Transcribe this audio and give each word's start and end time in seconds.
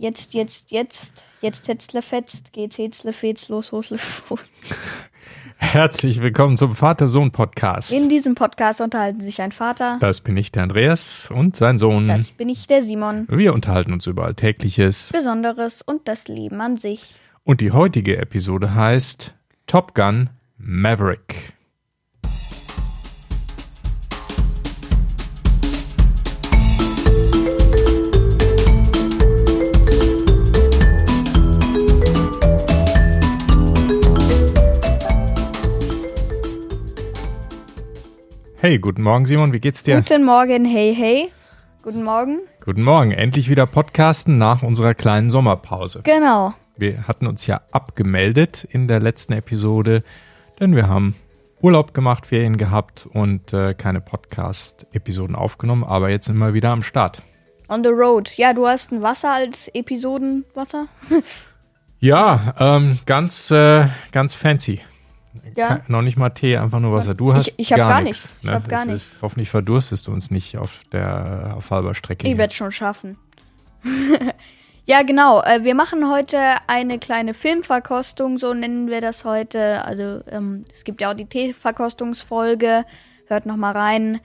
Jetzt, 0.00 0.32
jetzt, 0.32 0.70
jetzt. 0.70 1.26
Jetzt 1.42 1.68
hetzle 1.68 2.00
fetzt. 2.00 2.54
Geht's 2.54 2.78
hetzle 2.78 3.12
fetz 3.12 3.50
los, 3.50 3.68
fot. 3.68 4.40
Herzlich 5.58 6.22
willkommen 6.22 6.56
zum 6.56 6.74
Vater-Sohn-Podcast. 6.74 7.92
In 7.92 8.08
diesem 8.08 8.34
Podcast 8.34 8.80
unterhalten 8.80 9.20
sich 9.20 9.42
ein 9.42 9.52
Vater. 9.52 9.98
Das 10.00 10.22
bin 10.22 10.38
ich, 10.38 10.52
der 10.52 10.62
Andreas, 10.62 11.30
und 11.30 11.54
sein 11.54 11.76
Sohn. 11.76 12.08
Das 12.08 12.30
bin 12.30 12.48
ich, 12.48 12.66
der 12.66 12.82
Simon. 12.82 13.26
Wir 13.28 13.52
unterhalten 13.52 13.92
uns 13.92 14.06
über 14.06 14.24
Alltägliches. 14.24 15.10
Besonderes 15.12 15.82
und 15.82 16.08
das 16.08 16.28
Leben 16.28 16.62
an 16.62 16.78
sich. 16.78 17.16
Und 17.44 17.60
die 17.60 17.72
heutige 17.72 18.16
Episode 18.16 18.74
heißt 18.74 19.34
Top 19.66 19.94
Gun 19.94 20.30
Maverick. 20.56 21.52
Hey, 38.62 38.78
guten 38.78 39.00
Morgen, 39.00 39.24
Simon. 39.24 39.54
Wie 39.54 39.58
geht's 39.58 39.84
dir? 39.84 39.96
Guten 39.96 40.22
Morgen, 40.22 40.66
hey, 40.66 40.94
hey. 40.94 41.32
Guten 41.82 42.04
Morgen. 42.04 42.40
Guten 42.62 42.82
Morgen. 42.82 43.10
Endlich 43.10 43.48
wieder 43.48 43.64
Podcasten 43.64 44.36
nach 44.36 44.62
unserer 44.62 44.92
kleinen 44.92 45.30
Sommerpause. 45.30 46.02
Genau. 46.04 46.52
Wir 46.76 47.08
hatten 47.08 47.26
uns 47.26 47.46
ja 47.46 47.62
abgemeldet 47.72 48.64
in 48.64 48.86
der 48.86 49.00
letzten 49.00 49.32
Episode, 49.32 50.04
denn 50.60 50.76
wir 50.76 50.88
haben 50.88 51.16
Urlaub 51.62 51.94
gemacht, 51.94 52.26
Ferien 52.26 52.58
gehabt 52.58 53.08
und 53.10 53.54
äh, 53.54 53.72
keine 53.72 54.02
Podcast-Episoden 54.02 55.36
aufgenommen, 55.36 55.82
aber 55.82 56.10
jetzt 56.10 56.26
sind 56.26 56.36
wir 56.36 56.52
wieder 56.52 56.68
am 56.68 56.82
Start. 56.82 57.22
On 57.70 57.82
the 57.82 57.88
road. 57.88 58.30
Ja, 58.36 58.52
du 58.52 58.66
hast 58.66 58.92
ein 58.92 59.00
Wasser 59.00 59.32
als 59.32 59.68
Episodenwasser. 59.68 60.86
Ja, 62.02 62.54
ähm, 62.58 62.98
ganz, 63.04 63.50
äh, 63.50 63.86
ganz 64.10 64.34
fancy. 64.34 64.80
Ja. 65.56 65.80
Noch 65.88 66.02
nicht 66.02 66.16
mal 66.16 66.30
Tee, 66.30 66.56
einfach 66.56 66.80
nur 66.80 66.92
Wasser. 66.92 67.14
Du 67.14 67.32
hast 67.32 67.48
Ich- 67.48 67.54
ich 67.58 67.72
hab 67.72 67.78
gar, 67.78 67.88
gar 67.88 68.00
nichts. 68.02 68.36
Ich 68.42 68.48
hab 68.48 68.68
gar 68.68 68.84
nichts. 68.84 69.12
Ist, 69.14 69.22
hoffentlich 69.22 69.50
verdurstest 69.50 70.06
du 70.06 70.12
uns 70.12 70.30
nicht 70.30 70.56
auf 70.58 70.82
der 70.92 71.54
auf 71.56 71.70
halber 71.70 71.94
Strecke. 71.94 72.26
Ich 72.26 72.36
werde 72.36 72.54
schon 72.54 72.72
schaffen. 72.72 73.16
ja, 74.86 75.02
genau. 75.02 75.42
Äh, 75.42 75.62
wir 75.64 75.74
machen 75.74 76.10
heute 76.10 76.38
eine 76.66 76.98
kleine 76.98 77.34
Filmverkostung, 77.34 78.38
so 78.38 78.54
nennen 78.54 78.88
wir 78.88 79.00
das 79.00 79.24
heute. 79.24 79.84
Also 79.84 80.20
ähm, 80.30 80.64
es 80.74 80.84
gibt 80.84 81.00
ja 81.00 81.10
auch 81.10 81.14
die 81.14 81.26
Teeverkostungsfolge. 81.26 82.84
Hört 83.26 83.46
noch 83.46 83.56
mal 83.56 83.72
rein. 83.72 84.20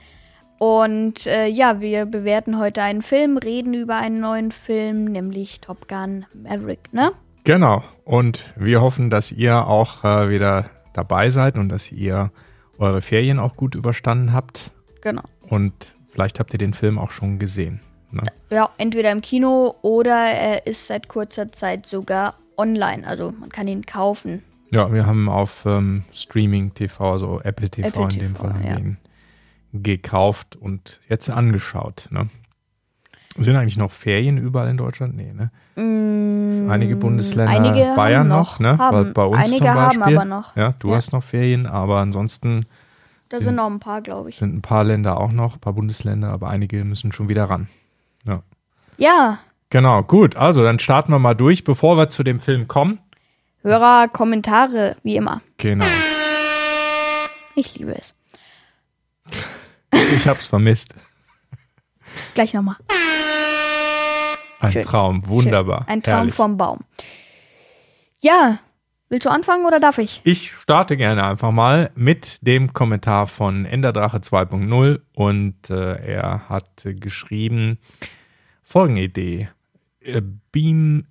Und 0.58 1.26
äh, 1.26 1.46
ja, 1.48 1.80
wir 1.80 2.06
bewerten 2.06 2.58
heute 2.58 2.82
einen 2.82 3.02
Film, 3.02 3.36
reden 3.36 3.74
über 3.74 3.96
einen 3.98 4.20
neuen 4.20 4.50
Film, 4.52 5.04
nämlich 5.04 5.60
Top 5.60 5.86
Gun 5.86 6.24
Maverick, 6.34 6.92
ne? 6.92 7.12
Genau. 7.44 7.84
Und 8.04 8.40
wir 8.56 8.80
hoffen, 8.80 9.10
dass 9.10 9.30
ihr 9.32 9.66
auch 9.66 10.02
äh, 10.02 10.30
wieder 10.30 10.70
dabei 10.96 11.30
seid 11.30 11.56
und 11.56 11.68
dass 11.68 11.92
ihr 11.92 12.30
eure 12.78 13.02
Ferien 13.02 13.38
auch 13.38 13.56
gut 13.56 13.74
überstanden 13.74 14.32
habt. 14.32 14.70
Genau. 15.00 15.22
Und 15.48 15.94
vielleicht 16.10 16.38
habt 16.40 16.52
ihr 16.52 16.58
den 16.58 16.74
Film 16.74 16.98
auch 16.98 17.10
schon 17.10 17.38
gesehen. 17.38 17.80
Ne? 18.10 18.22
Ja, 18.50 18.70
entweder 18.78 19.12
im 19.12 19.20
Kino 19.20 19.76
oder 19.82 20.16
er 20.16 20.66
ist 20.66 20.86
seit 20.86 21.08
kurzer 21.08 21.52
Zeit 21.52 21.86
sogar 21.86 22.34
online. 22.56 23.06
Also 23.06 23.32
man 23.38 23.48
kann 23.48 23.68
ihn 23.68 23.84
kaufen. 23.84 24.42
Ja, 24.70 24.92
wir 24.92 25.06
haben 25.06 25.28
auf 25.28 25.64
ähm, 25.64 26.04
Streaming 26.12 26.74
TV, 26.74 27.12
also 27.12 27.40
Apple 27.40 27.70
TV 27.70 27.88
Apple 27.88 28.02
in 28.04 28.08
dem 28.18 28.34
TV, 28.34 28.48
Fall, 28.48 28.64
ja. 28.64 28.76
ihn 28.76 28.96
gekauft 29.72 30.56
und 30.56 31.00
jetzt 31.08 31.28
angeschaut. 31.30 32.08
Ne? 32.10 32.28
Sind 33.38 33.56
eigentlich 33.56 33.76
noch 33.76 33.90
Ferien 33.90 34.38
überall 34.38 34.68
in 34.68 34.76
Deutschland? 34.76 35.14
Nee, 35.16 35.32
ne? 35.32 35.50
einige 36.70 36.96
Bundesländer, 36.96 37.52
Mm, 37.60 37.64
einige 37.64 37.86
haben 37.88 37.96
Bayern 37.96 38.28
noch, 38.28 38.58
noch, 38.58 38.60
ne? 38.60 38.78
haben. 38.78 39.04
Bei, 39.12 39.12
bei 39.12 39.24
uns 39.24 39.46
Einige 39.48 39.58
zum 39.58 39.68
haben 39.68 39.98
Beispiel. 40.00 40.16
aber 40.16 40.24
noch. 40.24 40.56
Ja, 40.56 40.74
du 40.78 40.88
Ja. 40.90 40.96
hast 40.96 41.12
noch 41.12 41.22
Ferien, 41.22 41.66
aber 41.66 41.98
ansonsten 41.98 42.64
Da 43.28 43.40
sind 43.40 43.56
noch 43.56 43.66
ein 43.66 43.78
paar, 43.80 44.00
glaube 44.00 44.30
ich. 44.30 44.36
sind 44.38 44.54
ein 44.54 44.62
paar 44.62 44.84
Länder 44.84 45.20
auch 45.20 45.32
noch, 45.32 45.54
ein 45.56 45.60
paar 45.60 45.74
Bundesländer, 45.74 46.30
aber 46.30 46.48
einige 46.48 46.82
müssen 46.84 47.12
schon 47.12 47.28
wieder 47.28 47.44
ran. 47.44 47.68
Ja. 48.24 48.42
Ja, 48.96 49.38
Genau, 49.68 50.02
gut. 50.04 50.36
Also 50.36 50.62
dann 50.62 50.78
starten 50.78 51.10
wir 51.12 51.18
mal 51.18 51.34
durch, 51.34 51.64
bevor 51.64 51.96
wir 51.98 52.08
zu 52.08 52.22
dem 52.22 52.38
Film 52.40 52.68
kommen. 52.68 53.00
Hörer, 53.62 54.06
Kommentare, 54.08 54.96
wie 55.02 55.16
immer. 55.16 55.42
Genau. 55.58 55.84
Ich 57.56 57.76
liebe 57.76 57.96
es. 57.98 58.14
Ich 60.14 60.28
hab's 60.28 60.46
vermisst. 60.46 60.94
Gleich 62.34 62.54
nochmal. 62.54 62.76
Ein 64.60 64.72
Schön. 64.72 64.82
Traum, 64.84 65.26
wunderbar. 65.26 65.84
Ein 65.88 66.02
Traum 66.02 66.14
herrlich. 66.16 66.34
vom 66.34 66.56
Baum. 66.56 66.80
Ja, 68.20 68.58
willst 69.08 69.26
du 69.26 69.30
anfangen 69.30 69.66
oder 69.66 69.80
darf 69.80 69.98
ich? 69.98 70.20
Ich 70.24 70.52
starte 70.52 70.96
gerne 70.96 71.24
einfach 71.24 71.52
mal 71.52 71.90
mit 71.94 72.38
dem 72.46 72.72
Kommentar 72.72 73.26
von 73.26 73.66
Enderdrache 73.66 74.18
2.0 74.18 75.00
und 75.14 75.70
äh, 75.70 75.96
er 75.96 76.48
hat 76.48 76.84
geschrieben 76.84 77.78
folgende 78.62 79.02
Idee: 79.02 79.48
äh, 80.00 80.22
beamng.drive. 80.52 81.02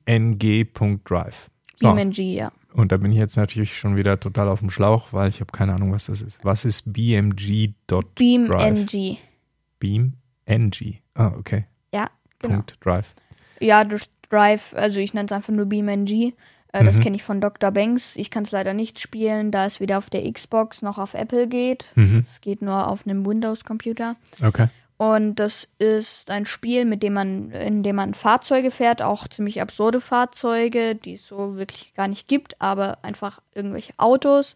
So, 1.77 1.93
BeamNG, 1.93 2.17
ja. 2.17 2.51
und 2.73 2.93
da 2.93 2.97
bin 2.97 3.11
ich 3.11 3.17
jetzt 3.17 3.35
natürlich 3.35 3.77
schon 3.77 3.97
wieder 3.97 4.17
total 4.19 4.47
auf 4.47 4.59
dem 4.59 4.69
Schlauch, 4.69 5.11
weil 5.11 5.27
ich 5.27 5.41
habe 5.41 5.51
keine 5.51 5.73
Ahnung, 5.73 5.91
was 5.91 6.05
das 6.05 6.21
ist. 6.21 6.43
Was 6.43 6.63
ist 6.63 6.93
bmg.drive? 6.93 8.05
BeamNG. 8.15 9.17
BeamNG. 9.79 11.01
Ah, 11.15 11.33
okay. 11.37 11.65
Ja, 11.93 12.09
genau. 12.39 12.55
Punkt 12.55 12.77
Drive. 12.79 13.13
Ja, 13.59 13.83
durch 13.83 14.05
Drive, 14.29 14.73
also 14.73 14.99
ich 14.99 15.13
nenne 15.13 15.27
es 15.27 15.31
einfach 15.31 15.53
nur 15.53 15.65
BeamNG. 15.65 16.33
Äh, 16.71 16.81
Mhm. 16.81 16.85
Das 16.87 16.99
kenne 16.99 17.15
ich 17.15 17.23
von 17.23 17.39
Dr. 17.39 17.71
Banks. 17.71 18.15
Ich 18.15 18.29
kann 18.29 18.43
es 18.43 18.51
leider 18.51 18.73
nicht 18.73 18.99
spielen, 18.99 19.51
da 19.51 19.65
es 19.65 19.79
weder 19.79 19.97
auf 19.97 20.09
der 20.09 20.29
Xbox 20.31 20.81
noch 20.81 20.97
auf 20.97 21.13
Apple 21.13 21.47
geht. 21.47 21.85
Mhm. 21.95 22.25
Es 22.33 22.41
geht 22.41 22.61
nur 22.61 22.87
auf 22.87 23.05
einem 23.05 23.25
Windows-Computer. 23.25 24.15
Okay. 24.43 24.67
Und 24.97 25.35
das 25.35 25.67
ist 25.77 26.31
ein 26.31 26.45
Spiel, 26.45 26.85
mit 26.85 27.03
dem 27.03 27.13
man, 27.13 27.51
in 27.51 27.83
dem 27.83 27.97
man 27.97 28.13
Fahrzeuge 28.13 28.71
fährt, 28.71 29.01
auch 29.01 29.27
ziemlich 29.27 29.61
absurde 29.61 29.99
Fahrzeuge, 29.99 30.95
die 30.95 31.13
es 31.13 31.27
so 31.27 31.57
wirklich 31.57 31.93
gar 31.93 32.07
nicht 32.07 32.27
gibt, 32.27 32.61
aber 32.61 32.99
einfach 33.01 33.41
irgendwelche 33.53 33.93
Autos. 33.97 34.55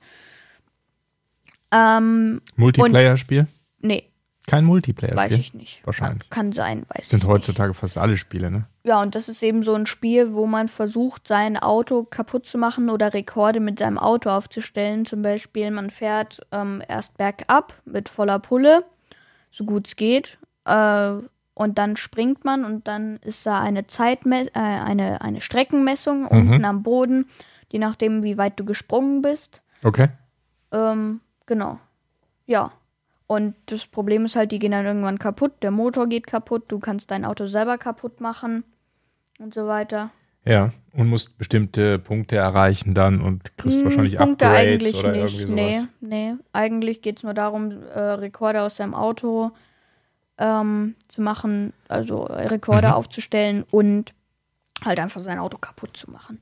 Ähm, 1.72 2.42
Multiplayer-Spiel? 2.56 3.48
nee, 3.82 4.09
Kein 4.50 4.66
Multiplayer-Spiel? 4.66 5.18
weiß 5.18 5.32
ich 5.34 5.54
nicht. 5.54 5.86
Wahrscheinlich. 5.86 6.28
Kann 6.32 6.52
sein, 6.52 6.84
weiß 6.90 7.10
Sind 7.10 7.24
ich 7.24 7.30
heutzutage 7.30 7.76
fast 7.76 8.00
alle 8.00 8.18
Spiele, 8.18 8.50
ne? 8.50 8.66
Ja, 8.84 9.00
und 9.00 9.14
das 9.14 9.30
ist 9.30 9.44
eben 9.44 9.62
so 9.62 9.76
ein 9.76 9.86
Spiel, 9.86 10.34
wo 10.34 10.48
man 10.48 10.70
versucht, 10.70 11.28
sein 11.28 11.56
Auto 11.56 12.04
kaputt 12.04 12.48
zu 12.48 12.58
machen 12.58 12.90
oder 12.90 13.14
Rekorde 13.14 13.60
mit 13.60 13.78
seinem 13.78 14.00
Auto 14.00 14.32
aufzustellen. 14.32 15.06
Zum 15.06 15.22
Beispiel, 15.22 15.70
man 15.70 15.92
fährt 15.92 16.42
ähm, 16.52 16.82
erst 16.88 17.18
bergab 17.18 17.76
mit 17.86 18.10
voller 18.10 18.40
Pulle, 18.40 18.84
so 19.52 19.66
gut 19.66 19.86
es 19.86 19.96
geht. 19.96 20.40
Äh, 20.66 21.12
und 21.54 21.78
dann 21.78 21.96
springt 21.96 22.44
man 22.44 22.66
und 22.66 22.88
dann 22.88 23.18
ist 23.18 23.46
da 23.46 23.60
eine 23.60 23.86
Zeitme 23.86 24.48
äh, 24.48 24.60
eine, 24.60 25.22
eine 25.22 25.42
Streckenmessung 25.42 26.26
unten 26.26 26.66
am 26.66 26.82
Boden, 26.82 27.28
je 27.72 27.78
nachdem, 27.78 28.24
wie 28.24 28.40
weit 28.40 28.60
du 28.60 28.66
gesprungen 28.66 29.22
bist. 29.22 29.62
Okay. 29.84 30.08
Ähm, 30.72 31.20
genau. 31.46 31.80
Ja. 32.48 32.72
Und 33.30 33.54
das 33.68 33.86
Problem 33.86 34.26
ist 34.26 34.36
halt, 34.36 34.52
die 34.52 34.58
gehen 34.58 34.72
dann 34.72 34.88
irgendwann 34.88 35.20
kaputt. 35.20 35.52
Der 35.62 35.70
Motor 35.70 36.08
geht 36.08 36.26
kaputt. 36.26 36.64
Du 36.70 36.80
kannst 36.80 37.12
dein 37.12 37.26
Auto 37.26 37.46
selber 37.46 37.78
kaputt 37.78 38.20
machen 38.22 38.64
und 39.38 39.54
so 39.54 39.68
weiter. 39.68 40.10
Ja, 40.46 40.72
und 40.94 41.10
musst 41.10 41.38
bestimmte 41.38 42.00
Punkte 42.00 42.38
erreichen 42.38 42.96
dann 42.96 43.22
und 43.22 43.56
kriegst 43.56 43.84
wahrscheinlich 43.84 44.14
Hm, 44.14 44.26
Punkte 44.26 44.46
Upgrades 44.48 44.68
eigentlich 44.68 44.96
oder 44.96 45.12
nicht. 45.12 45.22
irgendwie 45.40 45.54
Nee, 45.54 45.74
sowas. 45.74 45.88
nee. 46.02 46.34
Eigentlich 46.54 47.04
geht 47.04 47.18
es 47.18 47.24
nur 47.24 47.36
darum, 47.36 47.72
äh, 47.94 48.00
Rekorde 48.00 48.64
aus 48.64 48.78
deinem 48.78 48.96
Auto 48.96 49.52
ähm, 50.40 50.96
zu 51.08 51.22
machen, 51.22 51.72
also 51.88 52.24
Rekorde 52.24 52.88
Mhm. 52.88 52.94
aufzustellen 52.94 53.64
und 53.70 54.12
halt 54.84 55.00
einfach 55.00 55.22
sein 55.22 55.38
Auto 55.38 55.60
kaputt 55.60 55.96
zu 55.96 56.10
machen. 56.10 56.42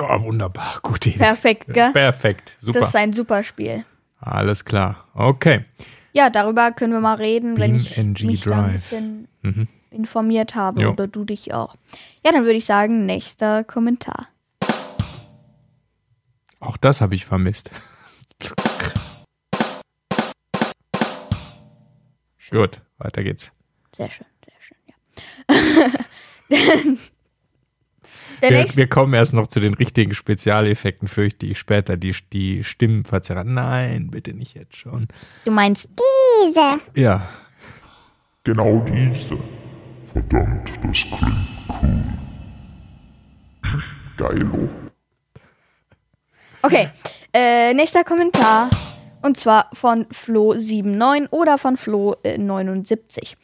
Oh, 0.00 0.22
wunderbar, 0.22 0.78
gute 0.82 1.10
Idee. 1.10 1.18
Perfekt, 1.18 1.66
gell? 1.74 1.92
Perfekt, 1.92 2.56
super. 2.60 2.80
Das 2.80 2.88
ist 2.90 2.96
ein 2.96 3.12
super 3.12 3.42
Spiel. 3.42 3.84
Alles 4.20 4.64
klar. 4.64 5.04
Okay. 5.12 5.64
Ja, 6.12 6.28
darüber 6.30 6.72
können 6.72 6.92
wir 6.92 7.00
mal 7.00 7.14
reden, 7.14 7.56
wenn 7.58 7.74
ich 7.74 7.94
BeamNG 7.94 8.26
mich 8.26 8.40
da 8.42 8.64
ein 8.64 8.70
Drive. 8.72 8.90
bisschen 8.90 9.28
Mhm. 9.42 9.68
informiert 9.90 10.54
habe 10.54 10.82
Jo. 10.82 10.90
oder 10.92 11.06
du 11.06 11.24
dich 11.24 11.54
auch. 11.54 11.76
Ja, 12.24 12.32
dann 12.32 12.42
würde 12.44 12.58
ich 12.58 12.66
sagen, 12.66 13.06
nächster 13.06 13.64
Kommentar. 13.64 14.28
Auch 16.60 16.76
das 16.76 17.00
habe 17.00 17.14
ich 17.14 17.24
vermisst. 17.24 17.70
Gut, 22.50 22.80
weiter 22.98 23.22
geht's. 23.22 23.52
Sehr 23.94 24.10
schön, 24.10 24.26
sehr 24.44 24.60
schön, 24.60 24.76
ja. 24.86 24.94
Der 28.42 28.50
Wir, 28.50 28.66
wir 28.76 28.88
kommen 28.88 29.14
erst 29.14 29.34
noch 29.34 29.46
zu 29.46 29.60
den 29.60 29.74
richtigen 29.74 30.14
Spezialeffekten, 30.14 31.08
fürchte 31.08 31.46
ich 31.46 31.58
später. 31.58 31.96
Die, 31.96 32.14
die 32.32 32.64
Stimmen 32.64 33.04
verzerren. 33.04 33.54
Nein, 33.54 34.10
bitte 34.10 34.34
nicht 34.34 34.54
jetzt 34.54 34.76
schon. 34.76 35.08
du 35.44 35.50
meinst 35.50 35.90
Diese. 35.90 36.80
Ja, 36.94 37.28
Genau 38.48 38.80
diese. 38.80 39.36
Verdammt, 40.10 40.70
das 40.82 41.02
klingt 41.02 41.48
cool. 41.82 42.02
Geilo. 44.16 44.70
Okay, 46.62 46.88
äh, 47.34 47.74
nächster 47.74 48.04
Kommentar. 48.04 48.70
Und 49.20 49.36
zwar 49.36 49.68
von 49.74 50.06
Flo79 50.06 51.30
oder 51.30 51.58
von 51.58 51.76
Flo79. 51.76 53.34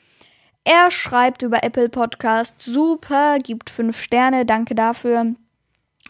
Er 0.64 0.90
schreibt 0.90 1.42
über 1.42 1.62
Apple 1.62 1.90
Podcasts, 1.90 2.64
super, 2.64 3.36
gibt 3.38 3.68
fünf 3.68 4.00
Sterne, 4.00 4.46
danke 4.46 4.74
dafür. 4.74 5.34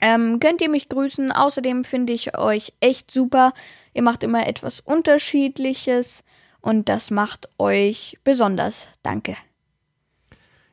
Ähm, 0.00 0.38
könnt 0.38 0.60
ihr 0.60 0.68
mich 0.68 0.88
grüßen? 0.88 1.32
Außerdem 1.32 1.84
finde 1.84 2.12
ich 2.12 2.38
euch 2.38 2.72
echt 2.80 3.10
super. 3.10 3.52
Ihr 3.94 4.02
macht 4.02 4.22
immer 4.22 4.46
etwas 4.46 4.80
Unterschiedliches 4.80 6.22
und 6.60 6.88
das 6.88 7.10
macht 7.10 7.48
euch 7.58 8.18
besonders. 8.22 8.88
Danke. 9.02 9.36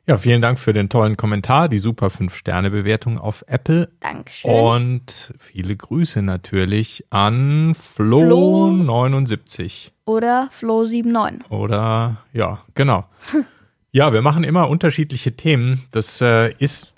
Ja, 0.07 0.17
vielen 0.17 0.41
Dank 0.41 0.59
für 0.59 0.73
den 0.73 0.89
tollen 0.89 1.15
Kommentar, 1.15 1.69
die 1.69 1.77
super 1.77 2.07
5-Sterne-Bewertung 2.07 3.17
auf 3.17 3.43
Apple. 3.47 3.89
Dankeschön. 3.99 4.51
Und 4.51 5.33
viele 5.39 5.75
Grüße 5.75 6.21
natürlich 6.21 7.05
an 7.11 7.75
Flo. 7.75 8.19
Flo79. 8.19 9.91
Oder 10.05 10.49
Flo79. 10.59 11.49
Oder, 11.49 12.17
ja, 12.33 12.63
genau. 12.73 13.05
ja, 13.91 14.13
wir 14.13 14.21
machen 14.21 14.43
immer 14.43 14.69
unterschiedliche 14.69 15.35
Themen. 15.35 15.83
Das 15.91 16.21
äh, 16.21 16.53
ist, 16.57 16.93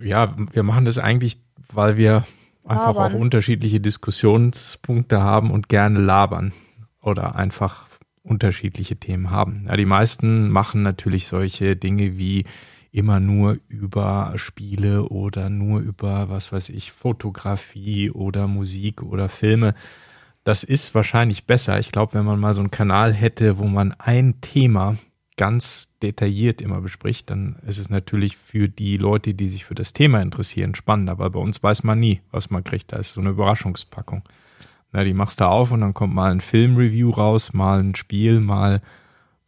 ja, 0.00 0.34
wir 0.52 0.62
machen 0.62 0.84
das 0.84 0.98
eigentlich, 0.98 1.38
weil 1.72 1.96
wir 1.96 2.24
einfach 2.64 2.94
Labern. 2.94 3.12
auch 3.12 3.18
unterschiedliche 3.18 3.80
Diskussionspunkte 3.80 5.20
haben 5.20 5.50
und 5.50 5.68
gerne 5.68 6.00
labern. 6.00 6.52
Oder 7.02 7.36
einfach 7.36 7.86
unterschiedliche 8.22 8.96
Themen 8.96 9.30
haben. 9.30 9.66
Ja, 9.68 9.76
die 9.76 9.84
meisten 9.84 10.48
machen 10.50 10.82
natürlich 10.82 11.26
solche 11.26 11.76
Dinge 11.76 12.16
wie 12.16 12.44
immer 12.92 13.20
nur 13.20 13.58
über 13.68 14.34
Spiele 14.36 15.08
oder 15.08 15.48
nur 15.50 15.80
über, 15.80 16.28
was 16.28 16.52
weiß 16.52 16.68
ich, 16.68 16.92
Fotografie 16.92 18.10
oder 18.10 18.46
Musik 18.46 19.02
oder 19.02 19.28
Filme. 19.28 19.74
Das 20.44 20.62
ist 20.62 20.94
wahrscheinlich 20.94 21.46
besser. 21.46 21.78
Ich 21.80 21.90
glaube, 21.90 22.14
wenn 22.14 22.24
man 22.24 22.38
mal 22.38 22.54
so 22.54 22.60
einen 22.60 22.70
Kanal 22.70 23.12
hätte, 23.12 23.58
wo 23.58 23.64
man 23.64 23.92
ein 23.98 24.40
Thema 24.40 24.96
ganz 25.42 25.92
detailliert 26.00 26.60
immer 26.60 26.80
bespricht, 26.80 27.28
dann 27.28 27.56
ist 27.66 27.78
es 27.78 27.90
natürlich 27.90 28.36
für 28.36 28.68
die 28.68 28.96
Leute, 28.96 29.34
die 29.34 29.48
sich 29.48 29.64
für 29.64 29.74
das 29.74 29.92
Thema 29.92 30.22
interessieren, 30.22 30.76
spannend. 30.76 31.10
Aber 31.10 31.30
bei 31.30 31.40
uns 31.40 31.60
weiß 31.60 31.82
man 31.82 31.98
nie, 31.98 32.20
was 32.30 32.50
man 32.50 32.62
kriegt. 32.62 32.92
Da 32.92 32.98
ist 32.98 33.14
so 33.14 33.20
eine 33.20 33.30
Überraschungspackung. 33.30 34.22
Na, 34.92 35.02
die 35.02 35.14
machst 35.14 35.40
du 35.40 35.48
auf 35.48 35.72
und 35.72 35.80
dann 35.80 35.94
kommt 35.94 36.14
mal 36.14 36.30
ein 36.30 36.40
Filmreview 36.40 37.10
raus, 37.10 37.52
mal 37.54 37.80
ein 37.80 37.96
Spiel, 37.96 38.38
mal 38.38 38.82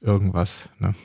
irgendwas. 0.00 0.68
Ne? 0.80 0.96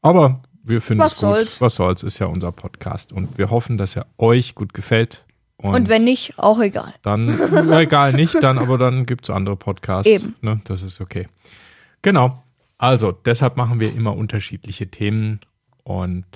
Aber 0.00 0.40
wir 0.62 0.80
finden 0.80 1.02
Was 1.02 1.12
es 1.12 1.18
gut. 1.18 1.28
soll's. 1.28 1.60
Was 1.60 1.74
soll's, 1.74 2.02
ist 2.02 2.18
ja 2.18 2.24
unser 2.24 2.50
Podcast. 2.50 3.12
Und 3.12 3.36
wir 3.36 3.50
hoffen, 3.50 3.76
dass 3.76 3.94
er 3.94 4.06
euch 4.16 4.54
gut 4.54 4.72
gefällt. 4.72 5.26
Und, 5.58 5.90
wenn 5.90 6.02
nicht, 6.02 6.38
auch 6.38 6.60
egal. 6.60 6.94
dann, 7.02 7.28
egal 7.72 8.14
nicht, 8.14 8.42
dann, 8.42 8.56
aber 8.56 8.78
dann 8.78 9.04
gibt's 9.04 9.28
andere 9.28 9.56
Podcasts. 9.56 10.10
Eben. 10.10 10.34
Ne? 10.40 10.62
Das 10.64 10.82
ist 10.82 11.02
okay. 11.02 11.28
Genau. 12.00 12.42
Also, 12.84 13.12
deshalb 13.12 13.56
machen 13.56 13.80
wir 13.80 13.94
immer 13.94 14.14
unterschiedliche 14.14 14.90
Themen 14.90 15.40
und 15.84 16.26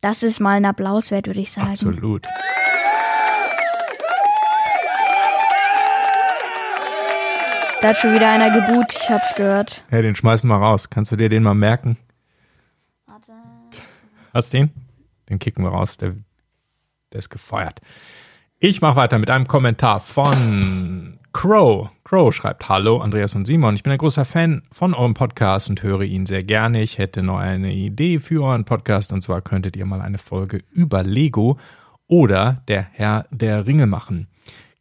Das 0.00 0.24
ist 0.24 0.40
mal 0.40 0.56
ein 0.56 0.64
Applaus 0.64 1.12
wert, 1.12 1.28
würde 1.28 1.38
ich 1.38 1.52
sagen. 1.52 1.68
absolut. 1.68 2.26
Da 7.80 7.88
hat 7.90 7.96
schon 7.98 8.12
wieder 8.12 8.28
einer 8.28 8.50
gebuht, 8.50 8.92
ich 8.92 9.08
hab's 9.08 9.36
gehört. 9.36 9.84
Hey, 9.88 10.02
den 10.02 10.16
schmeißen 10.16 10.48
wir 10.48 10.56
raus. 10.56 10.90
Kannst 10.90 11.12
du 11.12 11.16
dir 11.16 11.28
den 11.28 11.44
mal 11.44 11.54
merken? 11.54 11.96
Hast 14.32 14.52
du 14.52 14.58
den? 14.58 14.70
Den 15.28 15.38
kicken 15.38 15.62
wir 15.64 15.70
raus. 15.70 15.96
Der, 15.98 16.14
der 17.12 17.18
ist 17.20 17.30
gefeuert. 17.30 17.80
Ich 18.58 18.80
mache 18.80 18.96
weiter 18.96 19.20
mit 19.20 19.30
einem 19.30 19.46
Kommentar 19.46 20.00
von 20.00 21.20
Crow. 21.34 21.90
Crow 22.04 22.32
schreibt, 22.32 22.68
Hallo 22.68 23.00
Andreas 23.00 23.34
und 23.34 23.44
Simon, 23.44 23.74
ich 23.74 23.82
bin 23.82 23.92
ein 23.92 23.98
großer 23.98 24.24
Fan 24.24 24.62
von 24.70 24.94
eurem 24.94 25.14
Podcast 25.14 25.68
und 25.68 25.82
höre 25.82 26.02
ihn 26.02 26.26
sehr 26.26 26.44
gerne. 26.44 26.80
Ich 26.80 26.96
hätte 26.96 27.22
noch 27.22 27.38
eine 27.38 27.74
Idee 27.74 28.20
für 28.20 28.44
euren 28.44 28.64
Podcast 28.64 29.12
und 29.12 29.20
zwar 29.20 29.42
könntet 29.42 29.76
ihr 29.76 29.84
mal 29.84 30.00
eine 30.00 30.18
Folge 30.18 30.62
über 30.70 31.02
Lego 31.02 31.58
oder 32.06 32.62
der 32.68 32.82
Herr 32.82 33.26
der 33.30 33.66
Ringe 33.66 33.86
machen. 33.86 34.28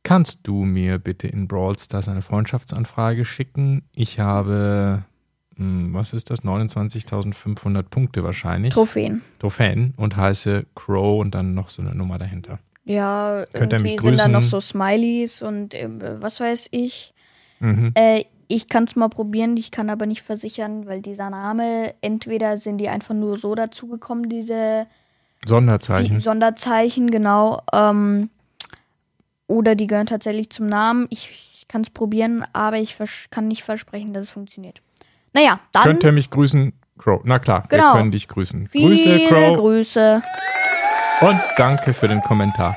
Kannst 0.04 0.48
du 0.48 0.64
mir 0.64 1.00
bitte 1.00 1.28
in 1.28 1.48
Brawl 1.48 1.78
Stars 1.78 2.08
eine 2.08 2.22
Freundschaftsanfrage 2.22 3.26
schicken? 3.26 3.82
Ich 3.96 4.20
habe, 4.20 5.04
hm, 5.58 5.94
was 5.94 6.14
ist 6.14 6.30
das, 6.30 6.44
29.500 6.44 7.84
Punkte 7.84 8.24
wahrscheinlich. 8.24 8.74
Trophäen. 8.74 9.24
Trophäen 9.40 9.96
und 9.98 10.16
heiße 10.16 10.68
Crow 10.76 11.20
und 11.20 11.34
dann 11.34 11.56
noch 11.56 11.70
so 11.70 11.82
eine 11.82 11.96
Nummer 11.96 12.20
dahinter. 12.20 12.60
Ja, 12.86 13.46
Könnt 13.54 13.74
irgendwie 13.74 13.98
sind 13.98 14.20
da 14.20 14.28
noch 14.28 14.44
so 14.44 14.60
Smileys 14.60 15.42
und 15.42 15.74
äh, 15.74 15.88
was 16.22 16.40
weiß 16.40 16.68
ich. 16.72 17.14
Mhm. 17.60 17.92
Äh, 17.96 18.26
ich 18.50 18.68
kann 18.68 18.84
es 18.84 18.96
mal 18.96 19.08
probieren, 19.10 19.56
ich 19.58 19.72
kann 19.72 19.90
aber 19.90 20.06
nicht 20.06 20.22
versichern, 20.22 20.86
weil 20.86 21.02
dieser 21.02 21.30
Name, 21.30 21.94
entweder 22.02 22.58
sind 22.58 22.78
die 22.80 22.90
einfach 22.90 23.16
nur 23.16 23.38
so 23.38 23.56
dazugekommen, 23.56 24.28
diese 24.30 24.86
Sonderzeichen. 25.46 26.18
die 26.18 26.22
Sonderzeichen, 26.22 27.10
genau. 27.10 27.62
Ähm, 27.72 28.30
oder 29.48 29.76
die 29.76 29.88
gehören 29.88 30.08
tatsächlich 30.08 30.50
zum 30.50 30.68
Namen. 30.68 31.08
Ich 31.10 31.66
kann 31.68 31.82
es 31.82 31.90
probieren, 31.90 32.46
aber 32.54 32.78
ich 32.78 32.98
kann 33.32 33.48
nicht 33.48 33.64
versprechen, 33.64 34.14
dass 34.14 34.24
es 34.24 34.30
funktioniert. 34.30 34.82
Naja, 35.34 35.60
dann 35.72 35.84
Könnt 35.84 36.04
ihr 36.04 36.12
mich 36.12 36.30
grüßen, 36.30 36.74
Crow? 36.98 37.22
Na 37.24 37.40
klar, 37.40 37.66
wir 37.70 37.78
Genau. 37.80 37.94
können 37.94 38.12
dich 38.12 38.28
grüßen. 38.28 38.68
viele 38.68 38.88
Grüße, 38.90 39.20
Crow. 39.28 39.58
Grüße. 39.58 40.22
Und 41.24 41.40
danke 41.58 41.94
für 41.94 42.08
den 42.08 42.22
Kommentar. 42.22 42.76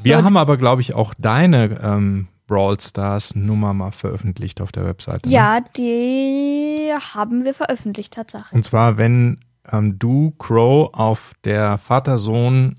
Wir 0.00 0.18
So. 0.18 0.24
haben 0.24 0.36
aber, 0.36 0.56
glaube 0.56 0.80
ich, 0.82 0.94
auch 0.94 1.14
deine 1.16 1.78
ähm, 1.80 2.28
Brawl 2.46 2.78
Stars 2.80 3.34
Nummer 3.36 3.72
mal 3.72 3.92
veröffentlicht 3.92 4.60
auf 4.60 4.72
der 4.72 4.84
Webseite. 4.84 5.28
Ne? 5.28 5.34
Ja, 5.34 5.60
die 5.76 6.90
haben 7.14 7.44
wir 7.44 7.54
veröffentlicht, 7.54 8.14
Tatsache. 8.14 8.54
Und 8.54 8.64
zwar, 8.64 8.96
wenn 8.98 9.38
ähm, 9.70 9.98
du, 9.98 10.32
Crow, 10.38 10.90
auf 10.92 11.32
der 11.44 11.78
Vatersohn 11.78 12.74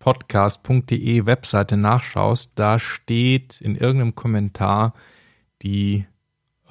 podcast.de 0.00 1.24
Webseite 1.26 1.76
nachschaust, 1.76 2.58
da 2.58 2.78
steht 2.78 3.60
in 3.60 3.74
irgendeinem 3.76 4.14
Kommentar 4.14 4.92
die, 5.62 6.06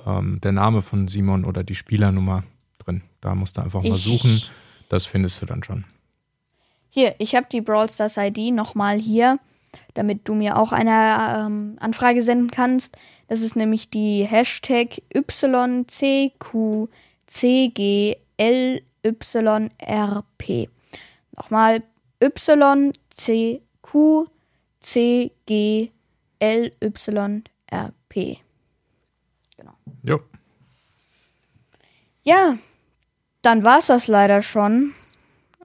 ähm, 0.05 0.39
der 0.41 0.51
Name 0.51 0.81
von 0.81 1.07
Simon 1.07 1.45
oder 1.45 1.63
die 1.63 1.75
Spielernummer 1.75 2.43
drin. 2.77 3.01
Da 3.21 3.33
musst 3.33 3.57
du 3.57 3.61
einfach 3.61 3.81
mal 3.81 3.95
Ich- 3.95 4.03
suchen. 4.03 4.41
Das 4.89 5.05
findest 5.07 5.41
du 5.41 5.45
dann 5.47 5.63
schon. 5.63 5.85
Hier, 6.95 7.15
ich 7.17 7.33
habe 7.33 7.47
die 7.51 7.61
Brawl 7.61 7.89
Stars 7.89 8.17
ID 8.17 8.53
nochmal 8.53 8.99
hier, 8.99 9.39
damit 9.95 10.27
du 10.27 10.35
mir 10.35 10.59
auch 10.59 10.71
eine 10.71 11.47
ähm, 11.47 11.75
Anfrage 11.79 12.21
senden 12.21 12.51
kannst. 12.51 12.95
Das 13.27 13.41
ist 13.41 13.55
nämlich 13.55 13.89
die 13.89 14.25
Hashtag 14.25 15.01
YCQCGLYRP. 15.11 15.89
Nochmal 21.35 21.81
YCQCGLYRP. 22.21 23.17
Jo. 30.03 30.19
Ja, 32.21 32.59
dann 33.41 33.65
war 33.65 33.79
es 33.79 33.87
das 33.87 34.05
leider 34.05 34.43
schon. 34.43 34.93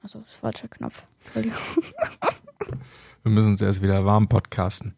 Also, 0.03 0.21
das 0.21 0.29
ist 0.29 0.33
falscher 0.33 0.69
Knopf. 0.69 1.05
Wir 3.23 3.33
müssen 3.33 3.51
uns 3.51 3.63
erst 3.63 3.83
wieder 3.83 4.05
warm 4.05 4.29
podcasten. 4.29 4.95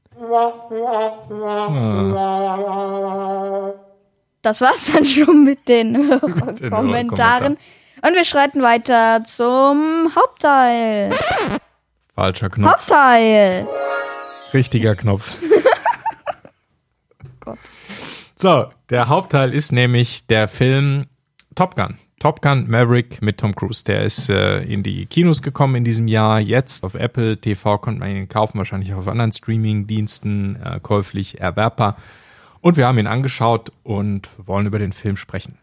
Das 4.42 4.60
war's 4.60 4.92
dann 4.92 5.04
schon 5.04 5.44
mit 5.44 5.68
den 5.68 5.94
den 5.94 6.70
Kommentaren. 6.70 7.58
Und 8.02 8.14
wir 8.14 8.24
schreiten 8.24 8.62
weiter 8.62 9.22
zum 9.24 10.10
Hauptteil. 10.14 11.10
Falscher 12.14 12.48
Knopf. 12.48 12.70
Hauptteil. 12.70 13.66
Richtiger 14.54 14.94
Knopf. 14.94 15.32
Gott. 17.40 17.58
So, 18.34 18.70
der 18.88 19.08
Hauptteil 19.08 19.52
ist 19.52 19.72
nämlich 19.72 20.26
der 20.26 20.48
Film 20.48 21.06
Top 21.54 21.76
Gun. 21.76 21.98
Top 22.20 22.42
Gun 22.42 22.68
Maverick 22.68 23.22
mit 23.22 23.38
Tom 23.38 23.54
Cruise. 23.54 23.82
Der 23.82 24.02
ist 24.02 24.28
äh, 24.28 24.60
in 24.64 24.82
die 24.82 25.06
Kinos 25.06 25.40
gekommen 25.40 25.76
in 25.76 25.84
diesem 25.84 26.06
Jahr. 26.06 26.38
Jetzt 26.38 26.84
auf 26.84 26.94
Apple 26.94 27.38
TV 27.38 27.78
konnte 27.78 27.98
man 27.98 28.10
ihn 28.10 28.28
kaufen, 28.28 28.58
wahrscheinlich 28.58 28.92
auch 28.92 28.98
auf 28.98 29.08
anderen 29.08 29.32
Streaming-Diensten 29.32 30.56
äh, 30.62 30.80
käuflich 30.82 31.40
erwerbbar. 31.40 31.96
Und 32.60 32.76
wir 32.76 32.86
haben 32.86 32.98
ihn 32.98 33.06
angeschaut 33.06 33.72
und 33.84 34.28
wollen 34.36 34.66
über 34.66 34.78
den 34.78 34.92
Film 34.92 35.16
sprechen. 35.16 35.56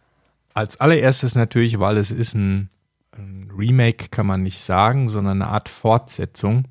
Als 0.56 0.80
allererstes 0.80 1.36
natürlich, 1.36 1.80
weil 1.80 1.96
es 1.96 2.10
ist 2.10 2.34
ein, 2.34 2.70
ein 3.12 3.52
Remake, 3.56 4.10
kann 4.10 4.26
man 4.26 4.42
nicht 4.42 4.60
sagen, 4.60 5.10
sondern 5.10 5.44
eine 5.44 5.52
Art 5.52 5.70
Fortsetzung 5.70 6.66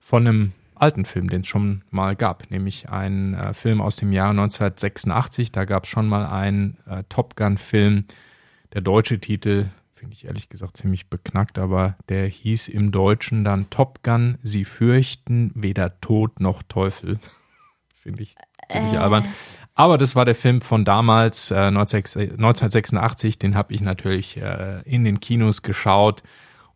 von 0.00 0.26
einem 0.26 0.52
alten 0.74 1.04
Film, 1.04 1.30
den 1.30 1.42
es 1.42 1.46
schon 1.46 1.82
mal 1.92 2.16
gab, 2.16 2.50
nämlich 2.50 2.88
ein 2.88 3.34
äh, 3.34 3.54
Film 3.54 3.82
aus 3.82 3.94
dem 3.94 4.10
Jahr 4.10 4.30
1986. 4.30 5.52
Da 5.52 5.64
gab 5.64 5.84
es 5.84 5.90
schon 5.90 6.08
mal 6.08 6.26
einen 6.26 6.76
äh, 6.88 7.04
Top 7.08 7.36
Gun-Film. 7.36 8.06
Der 8.72 8.80
deutsche 8.80 9.18
Titel 9.18 9.68
finde 9.94 10.14
ich 10.14 10.24
ehrlich 10.24 10.48
gesagt 10.48 10.76
ziemlich 10.76 11.08
beknackt, 11.08 11.58
aber 11.58 11.96
der 12.08 12.26
hieß 12.26 12.68
im 12.68 12.90
Deutschen 12.90 13.44
dann 13.44 13.70
Top 13.70 14.02
Gun, 14.02 14.38
Sie 14.42 14.64
fürchten 14.64 15.52
weder 15.54 16.00
Tod 16.00 16.40
noch 16.40 16.62
Teufel. 16.62 17.18
finde 18.02 18.22
ich 18.22 18.34
ziemlich 18.68 18.94
äh. 18.94 18.98
albern. 18.98 19.26
Aber 19.74 19.96
das 19.96 20.16
war 20.16 20.24
der 20.24 20.34
Film 20.34 20.60
von 20.60 20.84
damals, 20.84 21.50
äh, 21.50 21.54
1986, 21.54 23.38
den 23.38 23.54
habe 23.54 23.72
ich 23.72 23.80
natürlich 23.80 24.36
äh, 24.36 24.82
in 24.84 25.04
den 25.04 25.20
Kinos 25.20 25.62
geschaut. 25.62 26.22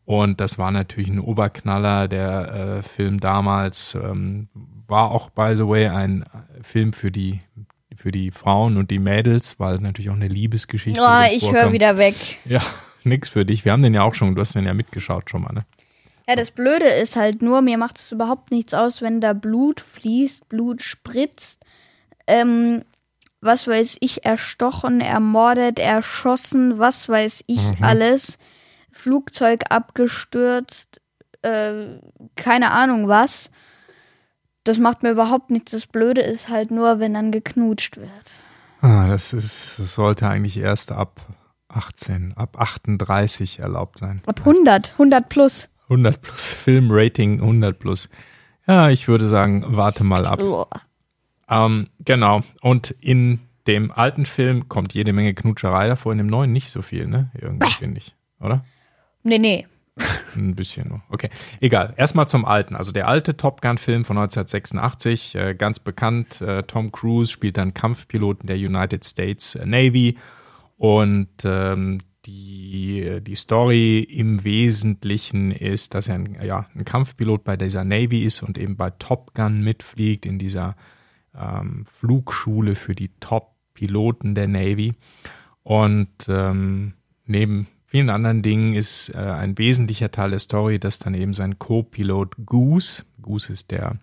Und 0.05 0.41
das 0.41 0.57
war 0.57 0.71
natürlich 0.71 1.11
ein 1.11 1.19
Oberknaller. 1.19 2.07
Der 2.09 2.79
äh, 2.79 2.83
Film 2.83 3.19
damals 3.19 3.97
ähm, 3.97 4.49
war 4.87 5.11
auch, 5.11 5.31
by 5.31 5.57
the 5.57 5.67
way, 5.67 5.89
ein 5.89 6.25
Film 6.63 6.93
für 6.93 7.11
die 7.11 7.41
für 8.07 8.13
die 8.13 8.31
Frauen 8.31 8.77
und 8.77 8.93
die 8.93 9.01
Mädels, 9.01 9.59
weil 9.59 9.79
natürlich 9.79 10.11
auch 10.11 10.15
eine 10.15 10.29
Liebesgeschichte. 10.29 11.03
Oh, 11.03 11.25
ich 11.29 11.51
höre 11.51 11.73
wieder 11.73 11.99
weg. 11.99 12.15
Ja, 12.45 12.63
nix 13.03 13.29
für 13.29 13.45
dich. 13.45 13.65
Wir 13.65 13.73
haben 13.73 13.83
den 13.83 13.95
ja 13.95 14.05
auch 14.05 14.15
schon, 14.15 14.37
du 14.37 14.41
hast 14.41 14.55
den 14.55 14.65
ja 14.65 14.75
mitgeschaut 14.75 15.29
schon 15.29 15.43
mal, 15.43 15.53
ne? 15.53 15.63
Ja, 16.29 16.37
das 16.37 16.53
Blöde 16.53 16.85
ist 16.85 17.17
halt 17.17 17.43
nur, 17.43 17.63
mir 17.63 17.79
macht 17.79 17.99
es 17.99 18.13
überhaupt 18.13 18.53
nichts 18.53 18.75
aus, 18.75 19.03
wenn 19.03 19.21
da 19.21 19.33
Blut 19.33 19.81
fließt, 19.81 20.49
Blut 20.49 20.83
spritzt. 20.83 21.65
Ähm, 22.29 22.85
was 23.41 23.67
weiß 23.67 23.97
ich, 23.99 24.25
erstochen, 24.25 25.01
ermordet, 25.01 25.81
erschossen, 25.81 26.79
was 26.79 27.09
weiß 27.09 27.43
ich 27.49 27.61
mhm. 27.61 27.83
alles. 27.83 28.39
Flugzeug 28.93 29.65
abgestürzt, 29.71 31.01
äh, 31.43 31.99
keine 32.37 32.71
Ahnung 32.71 33.09
was. 33.09 33.51
Das 34.67 34.79
macht 34.79 35.03
mir 35.03 35.13
überhaupt 35.13 35.51
nichts. 35.51 35.71
Das 35.71 35.87
Blöde 35.87 36.23
ist 36.23 36.49
halt 36.49 36.71
nur, 36.71 36.99
wenn 36.99 37.15
dann 37.15 37.31
geknutscht 37.31 37.97
wird. 37.99 38.11
Ah, 38.81 39.09
das 39.09 39.33
ist, 39.33 39.79
das 39.79 39.95
sollte 39.95 40.29
eigentlich 40.29 40.57
erst 40.57 40.91
ab 40.93 41.21
18, 41.69 42.35
ab 42.37 42.59
38 42.59 43.61
erlaubt 43.61 43.99
sein. 43.99 44.23
Ab 44.27 44.41
100, 44.41 44.93
100 44.93 45.29
plus. 45.29 45.69
100 45.85 46.21
plus, 46.21 46.51
Filmrating 46.53 47.41
100 47.41 47.79
plus. 47.79 48.09
Ja, 48.67 48.91
ich 48.91 49.07
würde 49.07 49.29
sagen, 49.29 49.65
warte 49.69 50.03
mal 50.03 50.27
ab. 50.27 50.43
Ähm, 51.49 51.89
genau. 52.01 52.43
Und 52.61 52.91
in 53.01 53.39
dem 53.69 53.93
alten 53.93 54.27
Film 54.27 54.69
kommt 54.69 54.95
jede 54.95 55.13
Menge 55.13 55.35
Knutscherei 55.35 55.87
davor, 55.87 56.11
in 56.11 56.19
dem 56.19 56.27
neuen 56.27 56.53
nicht 56.53 56.71
so 56.71 56.83
viel, 56.83 57.07
ne? 57.07 57.31
Irgendwie 57.41 57.71
finde 57.71 57.99
ich, 57.99 58.17
oder? 58.41 58.65
Nee, 59.23 59.39
nee. 59.39 59.67
Ein 60.37 60.55
bisschen 60.55 60.89
nur. 60.89 61.03
Okay, 61.09 61.31
egal. 61.61 61.95
Erstmal 61.97 62.29
zum 62.29 62.45
alten. 62.45 62.77
Also 62.77 62.93
der 62.93 63.09
alte 63.09 63.37
Top 63.37 63.63
Gun-Film 63.63 64.05
von 64.05 64.19
1986, 64.19 65.35
äh, 65.35 65.55
ganz 65.55 65.81
bekannt. 65.81 66.41
Äh, 66.41 66.65
Tom 66.65 66.93
Cruise 66.93 67.33
spielt 67.33 67.57
dann 67.57 67.75
Kampfpiloten 67.75 68.47
der 68.47 68.57
United 68.57 69.05
States 69.05 69.59
Navy 69.65 70.19
und 70.77 71.29
ähm, 71.45 72.01
die, 72.27 73.21
die 73.23 73.37
Story 73.37 74.01
im 74.01 74.45
Wesentlichen 74.45 75.53
ist, 75.53 75.95
dass 75.95 76.09
er 76.09 76.17
ein, 76.17 76.37
ja, 76.43 76.67
ein 76.75 76.85
Kampfpilot 76.85 77.45
bei 77.45 77.57
dieser 77.57 77.85
Navy 77.85 78.25
ist 78.25 78.43
und 78.43 78.59
eben 78.59 78.77
bei 78.77 78.91
Top 78.91 79.33
Gun 79.35 79.63
mitfliegt 79.63 80.27
in 80.27 80.39
dieser 80.39 80.77
ähm, 81.35 81.85
Flugschule 81.87 82.75
für 82.75 82.95
die 82.95 83.11
Top-Piloten 83.21 84.35
der 84.35 84.49
Navy. 84.49 84.95
Und 85.63 86.11
ähm, 86.29 86.95
neben 87.25 87.69
vielen 87.97 88.11
anderen 88.11 88.43
Dingen 88.43 88.75
ist 88.75 89.09
äh, 89.15 89.17
ein 89.17 89.57
wesentlicher 89.57 90.11
Teil 90.11 90.29
der 90.29 90.39
Story, 90.39 90.79
dass 90.79 90.99
dann 90.99 91.15
eben 91.15 91.33
sein 91.33 91.59
Co-Pilot 91.59 92.35
Goose, 92.45 93.05
Goose 93.23 93.51
ist 93.55 93.71
der 93.71 93.97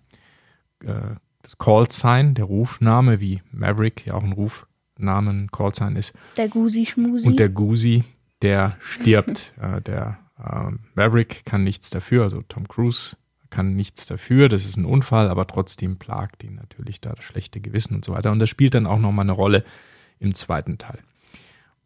äh, 0.80 1.14
das 1.42 1.58
Call 1.58 1.88
Sign, 1.88 2.34
der 2.34 2.46
Rufname, 2.46 3.20
wie 3.20 3.40
Maverick 3.52 4.04
ja 4.04 4.14
auch 4.14 4.24
ein 4.24 4.32
Rufname, 4.32 5.30
ein 5.30 5.50
Call 5.52 5.72
Sign 5.76 5.94
ist. 5.94 6.12
Der 6.36 6.48
Gusi 6.48 6.86
Schmusi. 6.86 7.28
Und 7.28 7.38
der 7.38 7.50
Gusi, 7.50 8.02
der 8.42 8.76
stirbt. 8.80 9.52
äh, 9.60 9.80
der 9.80 10.18
äh, 10.44 10.72
Maverick 10.96 11.44
kann 11.44 11.62
nichts 11.62 11.90
dafür, 11.90 12.24
also 12.24 12.42
Tom 12.48 12.66
Cruise 12.66 13.16
kann 13.50 13.76
nichts 13.76 14.06
dafür, 14.06 14.48
das 14.48 14.64
ist 14.64 14.76
ein 14.76 14.86
Unfall, 14.86 15.28
aber 15.28 15.46
trotzdem 15.46 15.98
plagt 15.98 16.42
ihn 16.42 16.56
natürlich 16.56 17.00
da 17.00 17.12
das 17.12 17.24
schlechte 17.24 17.60
Gewissen 17.60 17.94
und 17.94 18.04
so 18.04 18.12
weiter. 18.12 18.32
Und 18.32 18.40
das 18.40 18.50
spielt 18.50 18.74
dann 18.74 18.88
auch 18.88 18.98
nochmal 18.98 19.24
eine 19.24 19.30
Rolle 19.30 19.62
im 20.18 20.34
zweiten 20.34 20.78
Teil. 20.78 20.98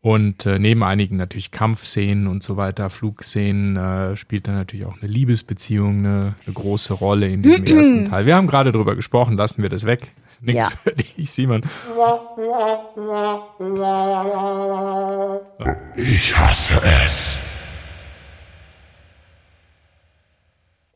Und 0.01 0.47
äh, 0.47 0.61
neben 0.61 0.85
einigen 0.85 1.17
natürlich 1.17 1.51
Kampfszenen 1.51 2.29
und 2.29 2.43
so 2.43 2.57
weiter, 2.57 2.89
Flugszenen, 2.89 3.77
äh, 3.77 4.17
spielt 4.17 4.47
dann 4.47 4.55
natürlich 4.55 4.87
auch 4.87 4.97
eine 5.01 5.11
Liebesbeziehung 5.11 5.99
eine, 5.99 6.35
eine 6.47 6.55
große 6.55 6.95
Rolle 6.95 7.29
in 7.29 7.43
diesem 7.43 7.65
ersten 7.67 8.05
Teil. 8.05 8.25
Wir 8.25 8.37
haben 8.37 8.47
gerade 8.47 8.71
drüber 8.71 8.95
gesprochen, 8.95 9.37
lassen 9.37 9.63
wir 9.63 9.71
das 9.71 9.87
weg. 9.87 10.13
Nichts 10.41 10.65
ja. 10.65 10.71
für 10.71 10.93
dich, 10.93 11.33
Simon. 11.33 11.63
Ich 15.97 16.37
hasse 16.39 16.81
es. 17.05 17.41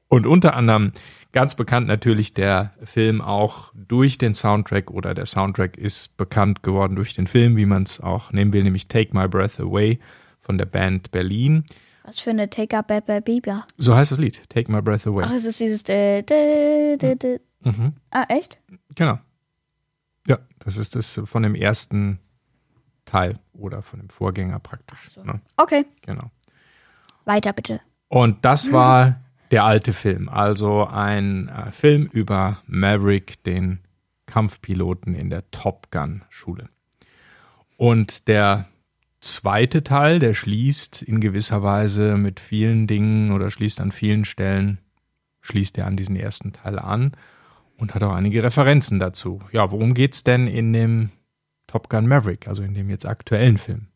Und 0.07 0.27
unter 0.27 0.55
anderem 0.55 0.93
Ganz 1.33 1.55
bekannt 1.55 1.87
natürlich 1.87 2.35
der 2.35 2.75
Film 2.85 3.23
auch 3.23 3.73
durch 3.75 4.19
den 4.19 4.35
Soundtrack 4.35 4.91
oder 4.91 5.15
der 5.15 5.25
Soundtrack 5.25 5.79
ist 5.79 6.19
bekannt 6.19 6.63
geworden 6.63 6.95
durch 6.95 7.15
den 7.15 7.27
Film, 7.27 7.57
wie 7.57 7.65
man 7.65 7.85
es 7.85 8.01
auch 8.01 8.33
nehmen 8.33 8.53
will, 8.53 8.63
nämlich 8.63 8.89
Take 8.89 9.17
My 9.17 9.29
Breath 9.29 9.59
Away 9.59 9.99
von 10.41 10.59
der 10.59 10.67
Band 10.67 11.11
Berlin. 11.11 11.65
Was 12.05 12.19
für 12.19 12.31
eine 12.31 12.51
Take 12.51 12.77
Up 12.77 12.89
Baby. 12.89 13.55
So 13.79 13.95
heißt 13.95 14.13
das 14.13 14.19
Lied, 14.19 14.43
Take 14.51 14.71
My 14.71 14.83
Breath 14.83 15.07
Away. 15.07 15.25
Ach, 15.27 15.33
es 15.33 15.47
ist 15.47 15.61
dieses. 15.61 15.89
Äh, 15.89 16.23
de, 16.23 16.99
de, 16.99 17.17
de. 17.17 17.41
Mhm. 17.61 17.95
Ah, 18.11 18.27
echt? 18.29 18.59
Genau. 18.95 19.19
Ja, 20.27 20.39
das 20.59 20.77
ist 20.77 20.97
das 20.97 21.21
von 21.25 21.43
dem 21.43 21.55
ersten 21.55 22.19
Teil 23.07 23.39
oder 23.53 23.83
von 23.83 24.01
dem 24.01 24.09
Vorgänger 24.11 24.59
praktisch. 24.59 25.11
So. 25.11 25.23
Ne? 25.23 25.41
Okay. 25.57 25.87
Genau. 26.03 26.31
Weiter 27.25 27.53
bitte. 27.53 27.81
Und 28.09 28.45
das 28.45 28.73
war 28.73 29.21
der 29.53 29.65
alte 29.65 29.93
Film, 29.93 30.29
also 30.29 30.87
ein 30.87 31.49
äh, 31.49 31.71
Film 31.71 32.09
über 32.11 32.63
Maverick, 32.67 33.45
den 33.45 33.81
Kampfpiloten 34.27 35.15
in 35.15 35.29
der 35.29 35.51
Top 35.51 35.91
Gun 35.91 36.23
Schule. 36.31 36.71
Und 37.77 38.29
der 38.29 38.69
zweite 39.21 39.85
Teil, 39.85 40.19
der 40.19 40.33
schließt 40.33 41.03
in 41.03 41.21
gewisser 41.21 41.63
Weise 41.63 42.17
mit 42.17 42.41
vielen 42.41 42.87
Dingen 42.87 43.31
oder 43.31 43.51
schließt 43.51 43.81
an 43.83 43.93
vielen 43.93 44.25
Stellen, 44.25 44.79
schließt 45.43 45.77
er 45.77 45.87
an 45.87 45.97
diesen 45.97 46.17
ersten 46.17 46.55
Teil 46.55 46.79
an 46.79 47.13
und 47.77 47.95
hat 47.95 48.03
auch 48.03 48.15
einige 48.15 48.43
Referenzen 48.43 48.99
dazu. 48.99 49.43
Ja, 49.53 49.71
worum 49.71 49.93
geht's 49.93 50.25
denn 50.25 50.47
in 50.47 50.73
dem 50.73 51.11
Top 51.67 51.91
Gun 51.91 52.07
Maverick, 52.07 52.49
also 52.49 52.63
in 52.63 52.73
dem 52.73 52.89
jetzt 52.89 53.07
aktuellen 53.07 53.59
Film? 53.59 53.89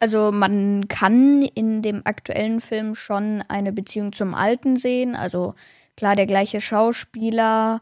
Also 0.00 0.32
man 0.32 0.88
kann 0.88 1.42
in 1.42 1.82
dem 1.82 2.02
aktuellen 2.04 2.60
Film 2.60 2.94
schon 2.94 3.42
eine 3.48 3.72
Beziehung 3.72 4.12
zum 4.12 4.34
Alten 4.34 4.76
sehen. 4.76 5.16
Also 5.16 5.54
klar, 5.96 6.16
der 6.16 6.26
gleiche 6.26 6.60
Schauspieler. 6.60 7.80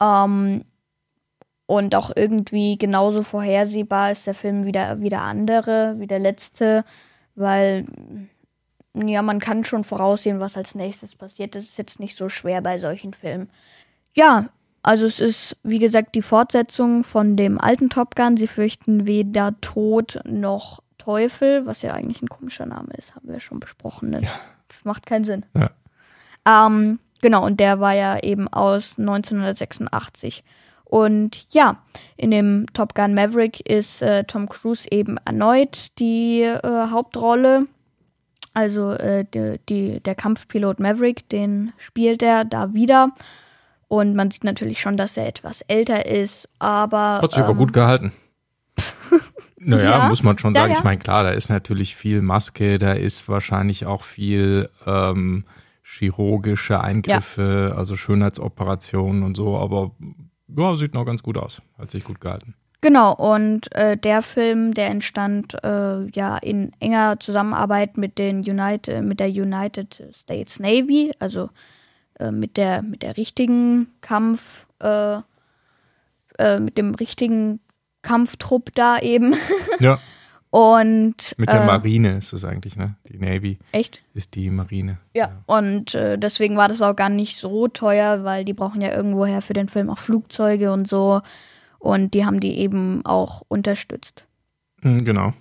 Ähm, 0.00 0.64
und 1.66 1.94
auch 1.94 2.10
irgendwie 2.16 2.78
genauso 2.78 3.22
vorhersehbar 3.22 4.10
ist 4.10 4.26
der 4.26 4.34
Film 4.34 4.64
wieder, 4.64 5.00
wieder 5.00 5.20
andere, 5.20 5.94
wie 5.98 6.08
der 6.08 6.18
letzte, 6.18 6.84
weil 7.36 7.86
ja, 8.94 9.22
man 9.22 9.38
kann 9.38 9.62
schon 9.62 9.84
voraussehen, 9.84 10.40
was 10.40 10.56
als 10.56 10.74
nächstes 10.74 11.14
passiert. 11.14 11.54
Das 11.54 11.62
ist 11.62 11.78
jetzt 11.78 12.00
nicht 12.00 12.16
so 12.16 12.28
schwer 12.28 12.60
bei 12.60 12.78
solchen 12.78 13.14
Filmen. 13.14 13.50
Ja, 14.14 14.48
also 14.82 15.06
es 15.06 15.20
ist, 15.20 15.56
wie 15.62 15.78
gesagt, 15.78 16.14
die 16.14 16.22
Fortsetzung 16.22 17.04
von 17.04 17.36
dem 17.36 17.60
alten 17.60 17.88
Top 17.88 18.16
Gun. 18.16 18.36
Sie 18.36 18.48
fürchten 18.48 19.06
weder 19.06 19.60
Tod 19.60 20.20
noch 20.24 20.82
Teufel, 21.10 21.66
was 21.66 21.82
ja 21.82 21.92
eigentlich 21.92 22.22
ein 22.22 22.28
komischer 22.28 22.66
Name 22.66 22.94
ist, 22.96 23.16
haben 23.16 23.28
wir 23.28 23.40
schon 23.40 23.58
besprochen. 23.58 24.10
Ne? 24.10 24.22
Ja. 24.22 24.30
Das 24.68 24.84
macht 24.84 25.06
keinen 25.06 25.24
Sinn. 25.24 25.44
Ja. 25.56 25.70
Ähm, 26.46 27.00
genau, 27.20 27.44
und 27.44 27.58
der 27.58 27.80
war 27.80 27.94
ja 27.94 28.22
eben 28.22 28.46
aus 28.46 28.96
1986. 28.96 30.44
Und 30.84 31.46
ja, 31.50 31.82
in 32.16 32.30
dem 32.30 32.66
Top 32.74 32.94
Gun 32.94 33.14
Maverick 33.14 33.68
ist 33.68 34.02
äh, 34.02 34.22
Tom 34.22 34.48
Cruise 34.48 34.86
eben 34.88 35.16
erneut 35.24 35.98
die 35.98 36.42
äh, 36.42 36.60
Hauptrolle. 36.62 37.66
Also 38.54 38.92
äh, 38.92 39.24
die, 39.34 39.58
die, 39.68 40.00
der 40.00 40.14
Kampfpilot 40.14 40.78
Maverick, 40.78 41.28
den 41.28 41.72
spielt 41.76 42.22
er 42.22 42.44
da 42.44 42.72
wieder. 42.72 43.10
Und 43.88 44.14
man 44.14 44.30
sieht 44.30 44.44
natürlich 44.44 44.80
schon, 44.80 44.96
dass 44.96 45.16
er 45.16 45.26
etwas 45.26 45.62
älter 45.62 46.06
ist, 46.06 46.48
aber. 46.60 47.20
Hat 47.20 47.32
sich 47.32 47.40
ähm, 47.40 47.46
aber 47.46 47.54
gut 47.54 47.72
gehalten. 47.72 48.12
Naja, 49.62 49.90
ja. 49.90 50.08
muss 50.08 50.22
man 50.22 50.38
schon 50.38 50.54
sagen. 50.54 50.68
Ja, 50.68 50.72
ja. 50.72 50.78
Ich 50.78 50.84
meine, 50.84 50.98
klar, 50.98 51.22
da 51.22 51.30
ist 51.30 51.50
natürlich 51.50 51.94
viel 51.94 52.22
Maske, 52.22 52.78
da 52.78 52.92
ist 52.92 53.28
wahrscheinlich 53.28 53.84
auch 53.84 54.02
viel 54.02 54.70
ähm, 54.86 55.44
chirurgische 55.82 56.80
Eingriffe, 56.80 57.74
also 57.76 57.94
Schönheitsoperationen 57.96 59.22
und 59.22 59.36
so, 59.36 59.58
aber 59.58 59.92
ja, 60.56 60.76
sieht 60.76 60.94
noch 60.94 61.04
ganz 61.04 61.22
gut 61.22 61.36
aus. 61.36 61.60
Hat 61.78 61.90
sich 61.90 62.04
gut 62.04 62.20
gehalten. 62.20 62.54
Genau, 62.80 63.12
und 63.14 63.70
äh, 63.74 63.98
der 63.98 64.22
Film, 64.22 64.72
der 64.72 64.88
entstand 64.88 65.62
äh, 65.62 66.06
ja 66.08 66.38
in 66.38 66.72
enger 66.80 67.20
Zusammenarbeit 67.20 67.98
mit 67.98 68.18
den 68.18 68.38
United, 68.38 69.04
mit 69.04 69.20
der 69.20 69.28
United 69.28 70.02
States 70.14 70.58
Navy, 70.58 71.12
also 71.18 71.50
äh, 72.18 72.30
mit 72.30 72.56
der 72.56 72.80
mit 72.80 73.02
der 73.02 73.18
richtigen 73.18 73.88
Kampf, 74.00 74.66
äh, 74.82 75.18
äh, 76.38 76.58
mit 76.58 76.78
dem 76.78 76.94
richtigen 76.94 77.60
Kampftrupp 78.02 78.74
da 78.74 78.98
eben. 78.98 79.34
Ja. 79.80 79.98
Und 80.50 81.34
Mit 81.38 81.48
der 81.48 81.62
äh, 81.62 81.66
Marine 81.66 82.18
ist 82.18 82.32
es 82.32 82.44
eigentlich, 82.44 82.76
ne? 82.76 82.96
Die 83.08 83.18
Navy 83.18 83.58
echt? 83.70 84.02
ist 84.14 84.34
die 84.34 84.50
Marine. 84.50 84.98
Ja. 85.14 85.42
Und 85.46 85.94
äh, 85.94 86.18
deswegen 86.18 86.56
war 86.56 86.68
das 86.68 86.82
auch 86.82 86.96
gar 86.96 87.08
nicht 87.08 87.38
so 87.38 87.68
teuer, 87.68 88.24
weil 88.24 88.44
die 88.44 88.52
brauchen 88.52 88.80
ja 88.80 88.92
irgendwoher 88.92 89.42
für 89.42 89.52
den 89.52 89.68
Film 89.68 89.88
auch 89.88 89.98
Flugzeuge 89.98 90.72
und 90.72 90.88
so. 90.88 91.22
Und 91.78 92.14
die 92.14 92.26
haben 92.26 92.40
die 92.40 92.58
eben 92.58 93.06
auch 93.06 93.42
unterstützt. 93.48 94.26
Mhm, 94.82 95.04
Genau. 95.04 95.32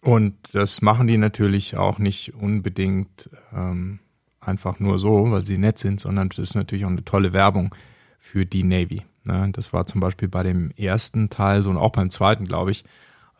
Und 0.00 0.34
das 0.52 0.82
machen 0.82 1.06
die 1.06 1.16
natürlich 1.16 1.76
auch 1.76 1.98
nicht 1.98 2.34
unbedingt 2.34 3.30
ähm, 3.54 4.00
einfach 4.40 4.80
nur 4.80 4.98
so, 4.98 5.30
weil 5.30 5.44
sie 5.44 5.58
nett 5.58 5.78
sind, 5.78 6.00
sondern 6.00 6.28
das 6.28 6.38
ist 6.38 6.54
natürlich 6.56 6.84
auch 6.84 6.90
eine 6.90 7.04
tolle 7.04 7.32
Werbung 7.32 7.72
für 8.18 8.44
die 8.44 8.64
Navy. 8.64 9.04
Ne? 9.24 9.48
Das 9.52 9.72
war 9.72 9.86
zum 9.86 10.00
Beispiel 10.00 10.28
bei 10.28 10.42
dem 10.42 10.70
ersten 10.76 11.30
Teil 11.30 11.62
so 11.62 11.70
und 11.70 11.76
auch 11.76 11.92
beim 11.92 12.10
zweiten, 12.10 12.44
glaube 12.46 12.70
ich, 12.72 12.84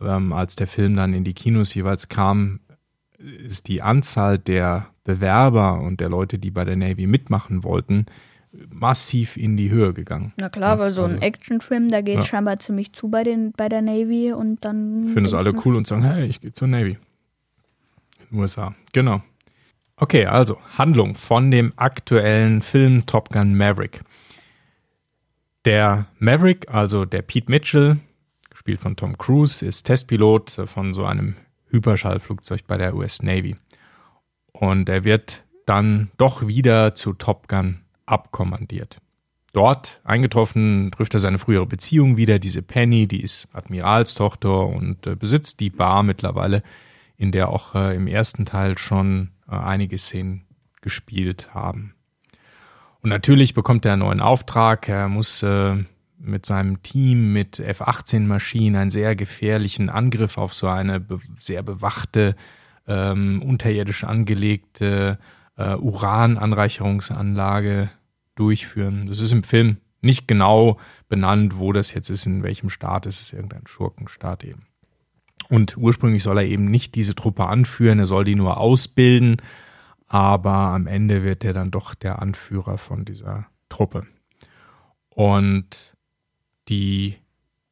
ähm, 0.00 0.32
als 0.32 0.56
der 0.56 0.66
Film 0.66 0.96
dann 0.96 1.14
in 1.14 1.24
die 1.24 1.34
Kinos 1.34 1.74
jeweils 1.74 2.08
kam, 2.08 2.60
ist 3.18 3.68
die 3.68 3.82
Anzahl 3.82 4.38
der 4.38 4.86
Bewerber 5.04 5.80
und 5.80 6.00
der 6.00 6.08
Leute, 6.08 6.38
die 6.38 6.50
bei 6.50 6.64
der 6.64 6.76
Navy 6.76 7.06
mitmachen 7.06 7.62
wollten, 7.64 8.06
massiv 8.70 9.36
in 9.36 9.56
die 9.56 9.70
Höhe 9.70 9.92
gegangen. 9.94 10.32
Na 10.36 10.48
klar, 10.48 10.74
Ja, 10.74 10.78
weil 10.78 10.90
so 10.90 11.04
ein 11.04 11.12
also- 11.12 11.22
Actionfilm, 11.22 11.88
da 11.88 12.00
geht 12.02 12.16
Ja. 12.16 12.22
scheinbar 12.22 12.58
ziemlich 12.58 12.92
zu 12.92 13.08
bei, 13.08 13.24
den, 13.24 13.52
bei 13.52 13.68
der 13.68 13.80
Navy 13.82 14.32
und 14.32 14.64
dann. 14.64 15.04
finden 15.06 15.24
es 15.24 15.34
alle 15.34 15.54
cool 15.64 15.76
und 15.76 15.86
sagen, 15.86 16.02
hey, 16.02 16.26
ich 16.26 16.40
gehe 16.40 16.52
zur 16.52 16.68
Navy. 16.68 16.98
In 18.18 18.26
den 18.30 18.38
USA. 18.40 18.74
Genau. 18.92 19.22
Okay, 19.96 20.26
also 20.26 20.58
Handlung 20.76 21.14
von 21.14 21.50
dem 21.50 21.72
aktuellen 21.76 22.60
Film 22.62 23.06
Top 23.06 23.30
Gun 23.30 23.54
Maverick. 23.56 24.02
Der 25.64 26.06
Maverick, 26.18 26.68
also 26.74 27.04
der 27.04 27.22
Pete 27.22 27.50
Mitchell, 27.50 27.98
gespielt 28.50 28.80
von 28.80 28.96
Tom 28.96 29.16
Cruise, 29.16 29.64
ist 29.64 29.84
Testpilot 29.84 30.50
von 30.66 30.92
so 30.92 31.04
einem 31.04 31.36
Hyperschallflugzeug 31.68 32.66
bei 32.66 32.76
der 32.76 32.94
US 32.96 33.22
Navy. 33.22 33.54
Und 34.52 34.88
er 34.88 35.04
wird 35.04 35.44
dann 35.64 36.10
doch 36.18 36.46
wieder 36.46 36.94
zu 36.96 37.12
Top 37.12 37.46
Gun 37.46 37.82
abkommandiert. 38.06 39.00
Dort 39.52 40.00
eingetroffen 40.02 40.90
trifft 40.90 41.14
er 41.14 41.20
seine 41.20 41.38
frühere 41.38 41.66
Beziehung 41.66 42.16
wieder, 42.16 42.38
diese 42.38 42.62
Penny, 42.62 43.06
die 43.06 43.22
ist 43.22 43.48
Admiralstochter 43.52 44.66
und 44.66 45.06
äh, 45.06 45.14
besitzt 45.14 45.60
die 45.60 45.70
Bar 45.70 46.02
mittlerweile, 46.02 46.62
in 47.16 47.32
der 47.32 47.50
auch 47.50 47.74
äh, 47.74 47.94
im 47.94 48.06
ersten 48.06 48.46
Teil 48.46 48.78
schon 48.78 49.30
äh, 49.46 49.54
einige 49.54 49.98
Szenen 49.98 50.46
gespielt 50.80 51.54
haben. 51.54 51.94
Und 53.02 53.10
natürlich 53.10 53.52
bekommt 53.54 53.84
er 53.84 53.94
einen 53.94 54.00
neuen 54.00 54.20
Auftrag. 54.20 54.88
Er 54.88 55.08
muss 55.08 55.42
äh, 55.42 55.76
mit 56.18 56.46
seinem 56.46 56.82
Team 56.82 57.32
mit 57.32 57.58
F-18-Maschinen 57.58 58.76
einen 58.76 58.90
sehr 58.90 59.16
gefährlichen 59.16 59.90
Angriff 59.90 60.38
auf 60.38 60.54
so 60.54 60.68
eine 60.68 61.00
be 61.00 61.18
sehr 61.38 61.64
bewachte, 61.64 62.36
ähm, 62.86 63.42
unterirdisch 63.42 64.04
angelegte 64.04 65.18
äh, 65.56 65.74
Urananreicherungsanlage 65.74 67.90
durchführen. 68.36 69.08
Das 69.08 69.18
ist 69.20 69.32
im 69.32 69.42
Film 69.42 69.78
nicht 70.00 70.28
genau 70.28 70.78
benannt, 71.08 71.58
wo 71.58 71.72
das 71.72 71.92
jetzt 71.94 72.08
ist, 72.08 72.26
in 72.26 72.44
welchem 72.44 72.70
Staat. 72.70 73.06
Es 73.06 73.20
ist 73.20 73.32
irgendein 73.32 73.66
Schurkenstaat 73.66 74.44
eben. 74.44 74.68
Und 75.48 75.76
ursprünglich 75.76 76.22
soll 76.22 76.38
er 76.38 76.44
eben 76.44 76.66
nicht 76.66 76.94
diese 76.94 77.16
Truppe 77.16 77.46
anführen, 77.46 77.98
er 77.98 78.06
soll 78.06 78.22
die 78.24 78.36
nur 78.36 78.58
ausbilden, 78.58 79.38
aber 80.12 80.52
am 80.52 80.86
Ende 80.86 81.22
wird 81.22 81.42
er 81.42 81.54
dann 81.54 81.70
doch 81.70 81.94
der 81.94 82.20
Anführer 82.20 82.76
von 82.76 83.06
dieser 83.06 83.46
Truppe. 83.70 84.06
Und 85.08 85.94
die 86.68 87.16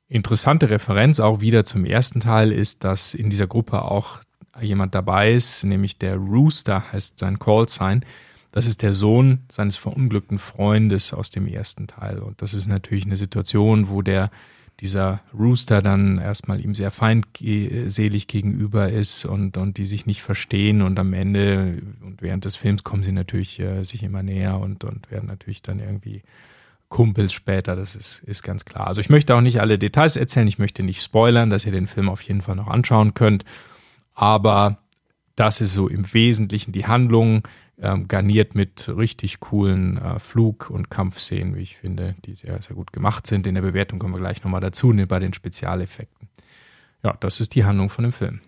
interessante 0.08 0.70
Referenz 0.70 1.20
auch 1.20 1.42
wieder 1.42 1.66
zum 1.66 1.84
ersten 1.84 2.20
Teil 2.20 2.50
ist, 2.50 2.82
dass 2.82 3.12
in 3.12 3.28
dieser 3.28 3.46
Gruppe 3.46 3.82
auch 3.82 4.20
jemand 4.58 4.94
dabei 4.94 5.34
ist, 5.34 5.64
nämlich 5.64 5.98
der 5.98 6.16
Rooster 6.16 6.90
heißt 6.90 7.18
sein 7.18 7.38
Callsign. 7.38 8.06
Das 8.52 8.64
ist 8.64 8.80
der 8.80 8.94
Sohn 8.94 9.40
seines 9.52 9.76
verunglückten 9.76 10.38
Freundes 10.38 11.12
aus 11.12 11.28
dem 11.28 11.46
ersten 11.46 11.88
Teil. 11.88 12.20
Und 12.20 12.40
das 12.40 12.54
ist 12.54 12.68
natürlich 12.68 13.04
eine 13.04 13.18
Situation, 13.18 13.90
wo 13.90 14.00
der 14.00 14.30
dieser 14.80 15.20
Rooster 15.38 15.82
dann 15.82 16.18
erstmal 16.18 16.60
ihm 16.60 16.74
sehr 16.74 16.90
feindselig 16.90 18.26
gegenüber 18.26 18.90
ist 18.90 19.24
und, 19.24 19.56
und 19.56 19.76
die 19.76 19.86
sich 19.86 20.06
nicht 20.06 20.22
verstehen 20.22 20.80
und 20.82 20.98
am 20.98 21.12
Ende 21.12 21.82
und 22.02 22.22
während 22.22 22.44
des 22.44 22.56
Films 22.56 22.82
kommen 22.82 23.02
sie 23.02 23.12
natürlich 23.12 23.60
äh, 23.60 23.84
sich 23.84 24.02
immer 24.02 24.22
näher 24.22 24.58
und, 24.58 24.84
und 24.84 25.10
werden 25.10 25.26
natürlich 25.26 25.62
dann 25.62 25.80
irgendwie 25.80 26.22
Kumpels 26.88 27.32
später, 27.32 27.76
das 27.76 27.94
ist, 27.94 28.24
ist 28.24 28.42
ganz 28.42 28.64
klar. 28.64 28.86
Also 28.86 29.00
ich 29.00 29.10
möchte 29.10 29.34
auch 29.34 29.40
nicht 29.40 29.60
alle 29.60 29.78
Details 29.78 30.16
erzählen, 30.16 30.48
ich 30.48 30.58
möchte 30.58 30.82
nicht 30.82 31.02
spoilern, 31.02 31.50
dass 31.50 31.66
ihr 31.66 31.72
den 31.72 31.86
Film 31.86 32.08
auf 32.08 32.22
jeden 32.22 32.40
Fall 32.40 32.56
noch 32.56 32.68
anschauen 32.68 33.14
könnt, 33.14 33.44
aber 34.14 34.78
das 35.36 35.60
ist 35.60 35.72
so 35.72 35.88
im 35.88 36.12
Wesentlichen 36.12 36.72
die 36.72 36.86
Handlung, 36.86 37.42
ähm, 37.82 38.08
garniert 38.08 38.54
mit 38.54 38.88
richtig 38.88 39.40
coolen 39.40 39.96
äh, 39.96 40.18
Flug- 40.18 40.70
und 40.70 40.90
Kampfszenen, 40.90 41.56
wie 41.56 41.62
ich 41.62 41.76
finde, 41.76 42.14
die 42.24 42.34
sehr, 42.34 42.60
sehr 42.60 42.76
gut 42.76 42.92
gemacht 42.92 43.26
sind. 43.26 43.46
In 43.46 43.54
der 43.54 43.62
Bewertung 43.62 43.98
kommen 43.98 44.14
wir 44.14 44.20
gleich 44.20 44.42
nochmal 44.44 44.60
dazu, 44.60 44.92
ne, 44.92 45.06
bei 45.06 45.18
den 45.18 45.32
Spezialeffekten. 45.32 46.28
Ja, 47.04 47.16
das 47.20 47.40
ist 47.40 47.54
die 47.54 47.64
Handlung 47.64 47.88
von 47.88 48.04
dem 48.04 48.12
Film. 48.12 48.40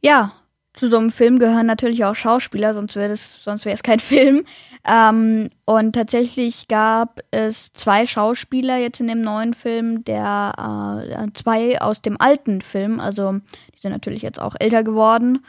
Ja, 0.00 0.32
zu 0.72 0.88
so 0.88 0.96
einem 0.96 1.12
Film 1.12 1.38
gehören 1.38 1.66
natürlich 1.66 2.04
auch 2.04 2.16
Schauspieler, 2.16 2.74
sonst 2.74 2.96
wäre 2.96 3.12
es 3.12 3.42
sonst 3.44 3.64
wäre 3.64 3.74
es 3.74 3.82
kein 3.82 4.00
Film. 4.00 4.44
Ähm, 4.86 5.48
und 5.66 5.92
tatsächlich 5.92 6.68
gab 6.68 7.20
es 7.30 7.72
zwei 7.74 8.06
Schauspieler 8.06 8.78
jetzt 8.78 9.00
in 9.00 9.08
dem 9.08 9.20
neuen 9.20 9.54
Film, 9.54 10.04
der 10.04 11.06
äh, 11.18 11.32
zwei 11.34 11.80
aus 11.80 12.02
dem 12.02 12.20
alten 12.20 12.60
Film, 12.60 12.98
also 12.98 13.34
die 13.74 13.80
sind 13.80 13.92
natürlich 13.92 14.22
jetzt 14.22 14.40
auch 14.40 14.56
älter 14.58 14.82
geworden 14.82 15.40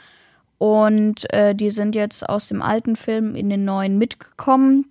und 0.58 1.32
äh, 1.32 1.54
die 1.54 1.70
sind 1.70 1.94
jetzt 1.94 2.28
aus 2.28 2.48
dem 2.48 2.62
alten 2.62 2.96
Film 2.96 3.34
in 3.34 3.50
den 3.50 3.64
neuen 3.64 3.98
mitgekommen. 3.98 4.86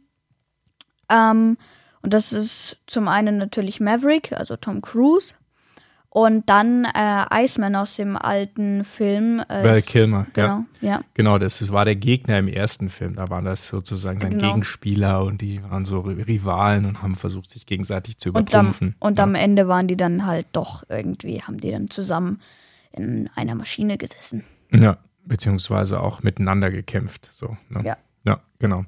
Ähm, 1.10 1.58
und 2.02 2.14
das 2.14 2.34
ist 2.34 2.78
zum 2.88 3.08
einen 3.08 3.38
natürlich 3.38 3.80
Maverick, 3.80 4.32
also 4.34 4.56
Tom 4.56 4.82
Cruise. 4.82 5.34
Und 6.10 6.50
dann 6.50 6.86
äh, 6.86 7.26
Iceman 7.44 7.76
aus 7.76 7.98
dem 7.98 8.16
alten 8.16 8.86
Film. 8.86 9.42
Äh, 9.50 9.66
Val 9.66 9.82
Kilmer, 9.82 10.28
genau, 10.32 10.64
ja. 10.80 10.90
ja. 10.92 11.02
Genau, 11.14 11.38
das 11.40 11.70
war 11.74 11.84
der 11.84 11.98
Gegner 11.98 12.40
im 12.40 12.48
ersten 12.48 12.90
Film. 12.90 13.16
Da 13.16 13.30
war 13.30 13.42
das 13.42 13.68
sozusagen 13.68 14.22
sein 14.22 14.30
Genau. 14.38 14.48
Gegenspieler 14.48 15.26
und 15.26 15.42
die 15.42 15.62
waren 15.64 15.84
so 15.84 16.00
Rivalen 16.00 16.86
und 16.86 17.02
haben 17.02 17.16
versucht, 17.16 17.50
sich 17.50 17.66
gegenseitig 17.66 18.18
zu 18.18 18.30
Und, 18.30 18.38
am, 18.38 18.44
übertrumpfen. 18.44 18.96
und 19.00 19.18
ja. 19.18 19.26
am 19.26 19.36
Ende 19.36 19.68
waren 19.68 19.90
die 19.90 19.98
dann 19.98 20.26
halt 20.26 20.48
doch 20.54 20.86
irgendwie, 20.88 21.42
haben 21.42 21.60
die 21.60 21.72
dann 21.72 21.90
zusammen 21.90 22.40
in 22.94 23.30
einer 23.36 23.56
Maschine 23.56 23.98
gesessen. 23.98 24.46
Ja, 24.72 24.98
beziehungsweise 25.26 26.00
auch 26.00 26.24
miteinander 26.24 26.72
gekämpft. 26.72 27.30
So, 27.32 27.58
ne? 27.70 27.82
Ja. 27.84 27.98
Ja, 28.26 28.42
genau. 28.60 28.86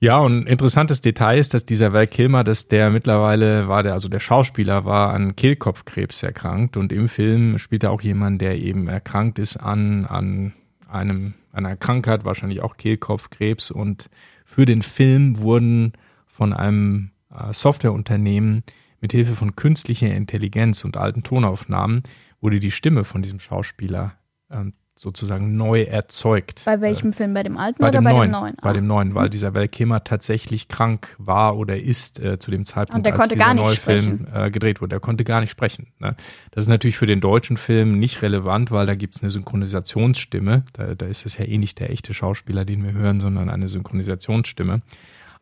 Ja, 0.00 0.18
und 0.18 0.44
ein 0.44 0.46
interessantes 0.46 1.00
Detail 1.00 1.38
ist, 1.38 1.54
dass 1.54 1.64
dieser 1.64 1.92
Val 1.92 2.06
Kilmer, 2.06 2.44
dass 2.44 2.68
der 2.68 2.90
mittlerweile 2.90 3.66
war, 3.66 3.82
der, 3.82 3.94
also 3.94 4.08
der 4.08 4.20
Schauspieler 4.20 4.84
war 4.84 5.12
an 5.12 5.34
Kehlkopfkrebs 5.34 6.22
erkrankt 6.22 6.76
und 6.76 6.92
im 6.92 7.08
Film 7.08 7.58
spielt 7.58 7.82
er 7.82 7.90
auch 7.90 8.00
jemand, 8.00 8.40
der 8.40 8.58
eben 8.58 8.86
erkrankt 8.86 9.40
ist 9.40 9.56
an, 9.56 10.04
an 10.04 10.52
einem, 10.88 11.34
einer 11.52 11.76
Krankheit, 11.76 12.24
wahrscheinlich 12.24 12.62
auch 12.62 12.76
Kehlkopfkrebs 12.76 13.72
und 13.72 14.08
für 14.44 14.66
den 14.66 14.82
Film 14.82 15.38
wurden 15.38 15.94
von 16.26 16.52
einem 16.52 17.10
äh, 17.34 17.52
Softwareunternehmen 17.52 18.62
mit 19.00 19.10
Hilfe 19.10 19.34
von 19.34 19.56
künstlicher 19.56 20.14
Intelligenz 20.14 20.84
und 20.84 20.96
alten 20.96 21.24
Tonaufnahmen 21.24 22.04
wurde 22.40 22.60
die 22.60 22.70
Stimme 22.70 23.02
von 23.02 23.22
diesem 23.22 23.40
Schauspieler 23.40 24.14
ähm, 24.48 24.74
sozusagen 24.98 25.56
neu 25.56 25.82
erzeugt. 25.82 26.62
Bei 26.64 26.80
welchem 26.80 27.12
Film? 27.12 27.32
Bei 27.32 27.44
dem 27.44 27.56
alten 27.56 27.78
Bei 27.80 27.88
oder 27.88 27.98
dem 28.00 28.04
bei 28.04 28.12
neuen, 28.12 28.30
dem 28.32 28.40
neuen? 28.40 28.56
bei 28.60 28.70
Ah. 28.70 28.72
dem 28.72 28.86
neuen, 28.88 29.14
weil 29.14 29.30
dieser 29.30 29.54
Val 29.54 29.68
Kilmer 29.68 30.02
tatsächlich 30.02 30.66
krank 30.66 31.14
war 31.18 31.56
oder 31.56 31.78
ist 31.80 32.18
äh, 32.18 32.38
zu 32.38 32.50
dem 32.50 32.64
Zeitpunkt, 32.64 33.06
als 33.06 33.28
dieser 33.28 33.54
neue 33.54 33.76
Film 33.76 34.26
äh, 34.34 34.50
gedreht 34.50 34.80
wurde. 34.80 34.96
Er 34.96 35.00
konnte 35.00 35.22
gar 35.24 35.40
nicht 35.40 35.50
sprechen. 35.50 35.86
Ne? 36.00 36.16
Das 36.50 36.64
ist 36.64 36.68
natürlich 36.68 36.98
für 36.98 37.06
den 37.06 37.20
deutschen 37.20 37.56
Film 37.56 37.98
nicht 37.98 38.22
relevant, 38.22 38.70
weil 38.72 38.86
da 38.86 38.96
gibt's 38.96 39.22
eine 39.22 39.30
Synchronisationsstimme. 39.30 40.64
Da, 40.72 40.94
da 40.94 41.06
ist 41.06 41.26
es 41.26 41.38
ja 41.38 41.44
eh 41.44 41.58
nicht 41.58 41.78
der 41.78 41.90
echte 41.90 42.12
Schauspieler, 42.12 42.64
den 42.64 42.82
wir 42.84 42.92
hören, 42.92 43.20
sondern 43.20 43.50
eine 43.50 43.68
Synchronisationsstimme. 43.68 44.82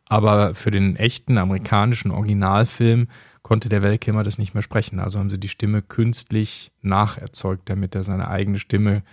Aber 0.09 0.53
für 0.55 0.71
den 0.71 0.95
echten 0.95 1.37
amerikanischen 1.37 2.11
Originalfilm 2.11 3.07
konnte 3.41 3.69
der 3.69 3.81
Val 3.81 3.97
Kilmer 3.97 4.23
das 4.23 4.37
nicht 4.37 4.53
mehr 4.53 4.63
sprechen. 4.63 4.99
Also 4.99 5.19
haben 5.19 5.29
sie 5.29 5.39
die 5.39 5.49
Stimme 5.49 5.81
künstlich 5.81 6.71
nacherzeugt, 6.81 7.69
damit 7.69 7.95
er 7.95 8.03
seine 8.03 8.27
eigene 8.29 8.59
Stimme 8.59 9.03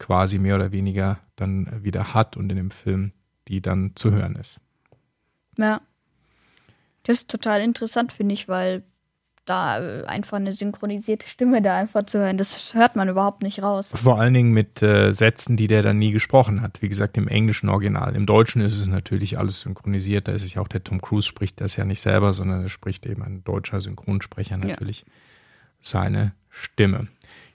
quasi 0.00 0.38
mehr 0.38 0.56
oder 0.56 0.72
weniger 0.72 1.20
dann 1.36 1.84
wieder 1.84 2.12
hat 2.12 2.36
und 2.36 2.50
in 2.50 2.56
dem 2.56 2.70
Film 2.72 3.12
die 3.50 3.60
dann 3.60 3.92
zu 3.96 4.12
hören 4.12 4.36
ist. 4.36 4.60
Ja. 5.58 5.80
Das 7.02 7.18
ist 7.18 7.30
total 7.30 7.60
interessant, 7.62 8.12
finde 8.12 8.34
ich, 8.34 8.48
weil 8.48 8.84
da 9.44 9.80
äh, 9.80 10.04
einfach 10.04 10.36
eine 10.36 10.52
synchronisierte 10.52 11.26
Stimme 11.26 11.60
da 11.60 11.76
einfach 11.76 12.04
zu 12.04 12.18
hören, 12.18 12.36
das 12.36 12.74
hört 12.74 12.94
man 12.94 13.08
überhaupt 13.08 13.42
nicht 13.42 13.62
raus. 13.62 13.92
Vor 13.94 14.20
allen 14.20 14.34
Dingen 14.34 14.52
mit 14.52 14.82
äh, 14.82 15.12
Sätzen, 15.12 15.56
die 15.56 15.66
der 15.66 15.82
dann 15.82 15.98
nie 15.98 16.12
gesprochen 16.12 16.60
hat. 16.60 16.82
Wie 16.82 16.88
gesagt, 16.88 17.16
im 17.16 17.26
englischen 17.26 17.68
Original. 17.68 18.14
Im 18.14 18.26
Deutschen 18.26 18.62
ist 18.62 18.78
es 18.78 18.86
natürlich 18.86 19.38
alles 19.38 19.60
synchronisiert. 19.60 20.28
Da 20.28 20.32
ist 20.32 20.44
es 20.44 20.54
ja 20.54 20.62
auch 20.62 20.68
der 20.68 20.84
Tom 20.84 21.00
Cruise 21.00 21.26
spricht 21.26 21.60
das 21.60 21.76
ja 21.76 21.84
nicht 21.84 22.00
selber, 22.00 22.32
sondern 22.32 22.62
er 22.62 22.68
spricht 22.68 23.06
eben 23.06 23.22
ein 23.22 23.42
deutscher 23.42 23.80
Synchronsprecher 23.80 24.58
natürlich. 24.58 25.04
seine 25.80 26.32
Stimme. 26.50 27.08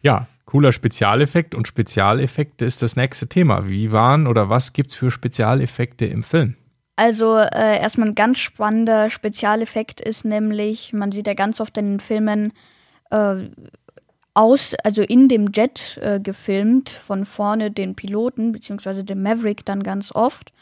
Ja, 0.05 0.27
cooler 0.45 0.71
Spezialeffekt 0.71 1.55
und 1.55 1.67
Spezialeffekte 1.67 2.63
ist 2.63 2.83
das 2.83 2.95
nächste 2.95 3.27
Thema. 3.27 3.67
Wie 3.67 3.91
waren 3.91 4.27
oder 4.27 4.49
was 4.49 4.73
gibt's 4.73 4.93
für 4.93 5.09
Spezialeffekte 5.09 6.05
im 6.05 6.21
Film? 6.21 6.55
Also 6.95 7.35
äh, 7.37 7.81
erstmal 7.81 8.09
ein 8.09 8.15
ganz 8.15 8.37
spannender 8.37 9.09
Spezialeffekt 9.09 9.99
ist 9.99 10.23
nämlich, 10.23 10.93
man 10.93 11.11
sieht 11.11 11.25
ja 11.25 11.33
ganz 11.33 11.59
oft 11.59 11.75
in 11.79 11.93
den 11.93 11.99
Filmen 11.99 12.53
äh, 13.09 13.49
aus, 14.35 14.75
also 14.83 15.01
in 15.01 15.27
dem 15.27 15.49
Jet 15.51 15.97
äh, 15.99 16.19
gefilmt, 16.19 16.91
von 16.91 17.25
vorne 17.25 17.71
den 17.71 17.95
Piloten, 17.95 18.51
beziehungsweise 18.51 19.03
den 19.03 19.23
Maverick 19.23 19.65
dann 19.65 19.81
ganz 19.81 20.13
oft. 20.13 20.53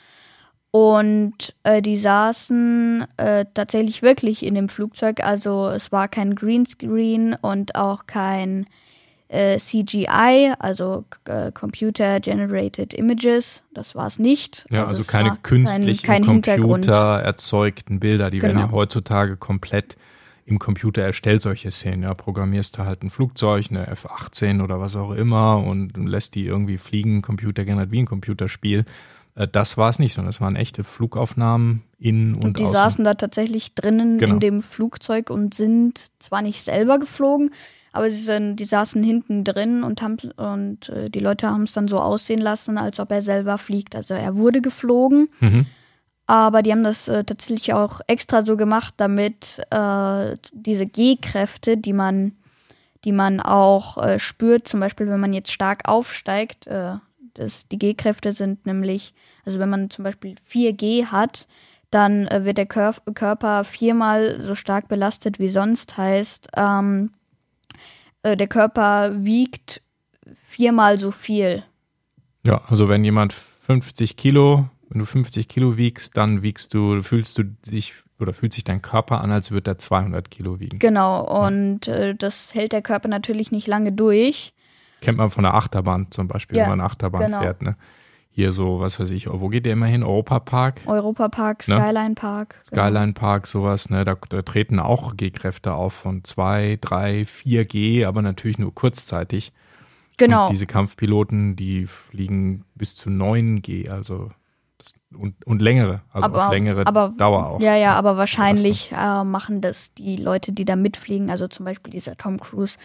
Und 0.71 1.53
äh, 1.63 1.81
die 1.81 1.97
saßen 1.97 3.07
äh, 3.17 3.43
tatsächlich 3.53 4.03
wirklich 4.03 4.45
in 4.45 4.55
dem 4.55 4.69
Flugzeug. 4.69 5.21
Also 5.21 5.67
es 5.67 5.91
war 5.91 6.07
kein 6.07 6.33
Greenscreen 6.33 7.35
und 7.41 7.75
auch 7.75 8.07
kein 8.07 8.67
äh, 9.27 9.57
CGI, 9.57 10.53
also 10.59 11.05
äh, 11.25 11.51
Computer 11.51 12.19
Generated 12.19 12.93
Images. 12.93 13.63
Das 13.73 13.95
war 13.95 14.07
es 14.07 14.19
nicht. 14.19 14.65
Ja, 14.69 14.81
also, 14.81 15.01
also 15.01 15.03
keine 15.03 15.37
künstlichen 15.41 16.05
kein, 16.05 16.25
kein 16.25 16.61
Computer 16.61 17.19
erzeugten 17.19 17.99
Bilder. 17.99 18.29
Die 18.29 18.39
genau. 18.39 18.49
werden 18.49 18.59
ja 18.59 18.65
genau. 18.67 18.77
heutzutage 18.77 19.37
komplett 19.37 19.97
im 20.45 20.59
Computer 20.59 21.01
erstellt, 21.01 21.41
solche 21.41 21.71
Szenen. 21.71 22.03
Ja, 22.03 22.13
programmierst 22.13 22.77
du 22.77 22.83
halt 22.83 23.03
ein 23.03 23.09
Flugzeug, 23.09 23.67
eine 23.69 23.87
F-18 23.87 24.61
oder 24.61 24.79
was 24.79 24.95
auch 24.95 25.11
immer 25.11 25.63
und 25.63 25.97
lässt 25.97 26.35
die 26.35 26.45
irgendwie 26.45 26.77
fliegen, 26.77 27.21
Computer 27.21 27.63
generiert 27.65 27.91
wie 27.91 28.01
ein 28.01 28.05
Computerspiel. 28.05 28.85
Äh, 29.35 29.47
das 29.47 29.77
war 29.77 29.89
es 29.89 29.99
nicht, 29.99 30.13
sondern 30.13 30.29
es 30.29 30.41
waren 30.41 30.55
echte 30.55 30.83
Flugaufnahmen 30.83 31.83
innen 31.97 32.35
und, 32.35 32.43
und 32.43 32.59
die 32.59 32.63
außen. 32.63 32.75
saßen 32.75 33.05
da 33.05 33.13
tatsächlich 33.13 33.75
drinnen 33.75 34.17
genau. 34.17 34.35
in 34.35 34.39
dem 34.39 34.61
Flugzeug 34.61 35.29
und 35.29 35.53
sind 35.53 36.07
zwar 36.19 36.41
nicht 36.41 36.61
selber 36.61 36.99
geflogen, 36.99 37.51
aber 37.93 38.09
sie 38.09 38.21
sind, 38.21 38.57
die 38.57 38.65
saßen 38.65 39.03
hinten 39.03 39.43
drin 39.43 39.83
und 39.83 40.01
haben 40.01 40.17
und 40.35 40.89
äh, 40.89 41.09
die 41.09 41.19
Leute 41.19 41.47
haben 41.47 41.63
es 41.63 41.73
dann 41.73 41.87
so 41.87 41.99
aussehen 41.99 42.41
lassen, 42.41 42.77
als 42.77 42.99
ob 42.99 43.11
er 43.11 43.21
selber 43.21 43.57
fliegt. 43.57 43.95
Also 43.95 44.15
er 44.15 44.35
wurde 44.35 44.61
geflogen, 44.61 45.29
mhm. 45.39 45.67
aber 46.25 46.63
die 46.63 46.71
haben 46.71 46.83
das 46.83 47.07
äh, 47.07 47.23
tatsächlich 47.23 47.73
auch 47.73 48.01
extra 48.07 48.41
so 48.41 48.57
gemacht, 48.57 48.95
damit 48.97 49.61
äh, 49.69 50.35
diese 50.51 50.87
G-Kräfte, 50.87 51.77
die 51.77 51.93
man, 51.93 52.33
die 53.05 53.11
man 53.11 53.39
auch 53.39 54.03
äh, 54.03 54.17
spürt, 54.17 54.67
zum 54.67 54.79
Beispiel 54.79 55.07
wenn 55.07 55.19
man 55.19 55.31
jetzt 55.31 55.51
stark 55.51 55.87
aufsteigt, 55.87 56.65
äh, 56.65 56.95
das, 57.35 57.67
die 57.67 57.77
G-Kräfte 57.77 58.33
sind 58.33 58.65
nämlich, 58.65 59.13
also 59.45 59.59
wenn 59.59 59.69
man 59.69 59.91
zum 59.91 60.03
Beispiel 60.03 60.35
4G 60.51 61.05
hat, 61.07 61.47
dann 61.91 62.27
äh, 62.27 62.43
wird 62.43 62.57
der 62.57 62.65
Kör 62.65 62.95
Körper 63.13 63.63
viermal 63.63 64.41
so 64.41 64.55
stark 64.55 64.87
belastet 64.87 65.37
wie 65.37 65.49
sonst. 65.49 65.95
Heißt, 65.95 66.49
ähm, 66.57 67.11
äh, 68.23 68.35
der 68.35 68.47
Körper 68.47 69.11
wiegt 69.23 69.81
viermal 70.33 70.97
so 70.97 71.11
viel. 71.11 71.63
Ja, 72.43 72.61
also 72.67 72.89
wenn 72.89 73.03
jemand 73.03 73.33
50 73.33 74.17
Kilo, 74.17 74.69
wenn 74.89 74.99
du 74.99 75.05
50 75.05 75.47
Kilo 75.47 75.77
wiegst, 75.77 76.17
dann 76.17 76.41
wiegst 76.41 76.73
du, 76.73 77.01
fühlst 77.01 77.37
du 77.37 77.43
dich 77.43 77.93
oder 78.19 78.33
fühlt 78.33 78.53
sich 78.53 78.63
dein 78.63 78.81
Körper 78.81 79.21
an, 79.21 79.31
als 79.31 79.51
würde 79.51 79.71
er 79.71 79.77
200 79.77 80.31
Kilo 80.31 80.59
wiegen. 80.59 80.79
Genau, 80.79 81.45
und 81.45 81.87
ja. 81.87 81.95
äh, 81.95 82.15
das 82.15 82.53
hält 82.53 82.71
der 82.71 82.81
Körper 82.81 83.07
natürlich 83.07 83.51
nicht 83.51 83.67
lange 83.67 83.91
durch. 83.91 84.53
Kennt 85.01 85.17
man 85.17 85.29
von 85.29 85.43
der 85.43 85.53
Achterbahn 85.53 86.07
zum 86.11 86.27
Beispiel, 86.27 86.57
ja, 86.57 86.63
wenn 86.63 86.71
man 86.71 86.79
eine 86.79 86.89
Achterbahn 86.89 87.25
genau. 87.25 87.41
fährt. 87.41 87.61
Ne? 87.61 87.75
Hier 88.35 88.51
so, 88.51 88.79
was 88.79 88.99
weiß 88.99 89.11
ich, 89.11 89.29
wo 89.29 89.47
geht 89.47 89.67
der 89.67 89.73
immer 89.73 89.85
hin? 89.85 90.01
Europapark? 90.01 90.81
Europapark, 90.87 91.67
ne? 91.67 91.75
Skyline 91.79 92.15
Park. 92.15 92.59
Skyline 92.65 93.13
Park, 93.13 93.45
sowas, 93.45 93.91
ne? 93.91 94.03
Da, 94.05 94.15
da 94.27 94.41
treten 94.41 94.79
auch 94.79 95.15
G-Kräfte 95.15 95.75
auf 95.75 95.93
von 95.93 96.23
2, 96.23 96.79
3, 96.81 97.25
4 97.25 97.65
G, 97.65 98.05
aber 98.05 98.23
natürlich 98.23 98.57
nur 98.57 98.73
kurzzeitig. 98.73 99.53
Genau. 100.17 100.45
Und 100.45 100.51
diese 100.51 100.65
Kampfpiloten, 100.65 101.55
die 101.55 101.85
fliegen 101.85 102.65
bis 102.73 102.95
zu 102.95 103.11
9 103.11 103.61
G, 103.61 103.89
also 103.89 104.31
und, 105.15 105.45
und 105.45 105.61
längere, 105.61 106.01
also 106.11 106.25
aber, 106.25 106.47
auf 106.47 106.51
längere 106.51 106.87
aber, 106.87 107.13
Dauer 107.15 107.45
auch. 107.45 107.59
Ja, 107.59 107.75
ja, 107.75 107.93
aber 107.93 108.17
wahrscheinlich 108.17 108.91
äh, 108.91 109.23
machen 109.23 109.61
das 109.61 109.93
die 109.93 110.15
Leute, 110.15 110.53
die 110.53 110.65
da 110.65 110.75
mitfliegen, 110.75 111.29
also 111.29 111.47
zum 111.47 111.65
Beispiel 111.65 111.91
dieser 111.91 112.17
Tom 112.17 112.39
Cruise, 112.39 112.77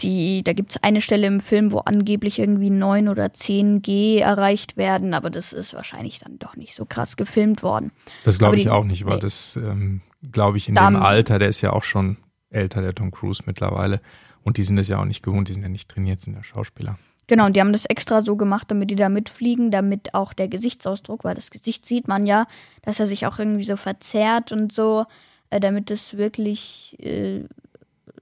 die, 0.00 0.42
da 0.44 0.52
gibt 0.52 0.72
es 0.72 0.82
eine 0.82 1.00
Stelle 1.00 1.26
im 1.26 1.40
Film, 1.40 1.72
wo 1.72 1.78
angeblich 1.78 2.38
irgendwie 2.38 2.70
9 2.70 3.08
oder 3.08 3.32
10 3.32 3.82
G 3.82 4.18
erreicht 4.18 4.76
werden, 4.76 5.14
aber 5.14 5.30
das 5.30 5.52
ist 5.52 5.74
wahrscheinlich 5.74 6.18
dann 6.18 6.38
doch 6.38 6.56
nicht 6.56 6.74
so 6.74 6.84
krass 6.84 7.16
gefilmt 7.16 7.62
worden. 7.62 7.92
Das 8.24 8.38
glaube 8.38 8.56
ich 8.56 8.64
die, 8.64 8.70
auch 8.70 8.84
nicht, 8.84 9.04
weil 9.04 9.14
nee. 9.14 9.20
das 9.20 9.56
ähm, 9.56 10.02
glaube 10.32 10.58
ich 10.58 10.68
in 10.68 10.74
da, 10.74 10.86
dem 10.86 10.96
Alter, 10.96 11.38
der 11.38 11.48
ist 11.48 11.60
ja 11.60 11.72
auch 11.72 11.84
schon 11.84 12.16
älter, 12.50 12.82
der 12.82 12.94
Tom 12.94 13.10
Cruise 13.10 13.42
mittlerweile. 13.46 14.00
Und 14.42 14.56
die 14.56 14.64
sind 14.64 14.78
es 14.78 14.88
ja 14.88 15.00
auch 15.00 15.04
nicht 15.04 15.22
gewohnt, 15.22 15.48
die 15.48 15.52
sind 15.52 15.62
ja 15.62 15.68
nicht 15.68 15.90
trainiert, 15.90 16.20
sind 16.20 16.34
ja 16.34 16.42
Schauspieler. 16.42 16.98
Genau, 17.26 17.44
und 17.44 17.54
die 17.54 17.60
haben 17.60 17.72
das 17.72 17.84
extra 17.84 18.22
so 18.22 18.36
gemacht, 18.36 18.70
damit 18.70 18.90
die 18.90 18.96
da 18.96 19.10
mitfliegen, 19.10 19.70
damit 19.70 20.14
auch 20.14 20.32
der 20.32 20.48
Gesichtsausdruck, 20.48 21.24
weil 21.24 21.34
das 21.34 21.50
Gesicht 21.50 21.84
sieht 21.84 22.08
man 22.08 22.26
ja, 22.26 22.46
dass 22.82 23.00
er 23.00 23.06
sich 23.06 23.26
auch 23.26 23.38
irgendwie 23.38 23.64
so 23.64 23.76
verzerrt 23.76 24.50
und 24.50 24.72
so, 24.72 25.04
äh, 25.50 25.60
damit 25.60 25.90
es 25.90 26.16
wirklich 26.16 26.96
äh, 27.00 27.44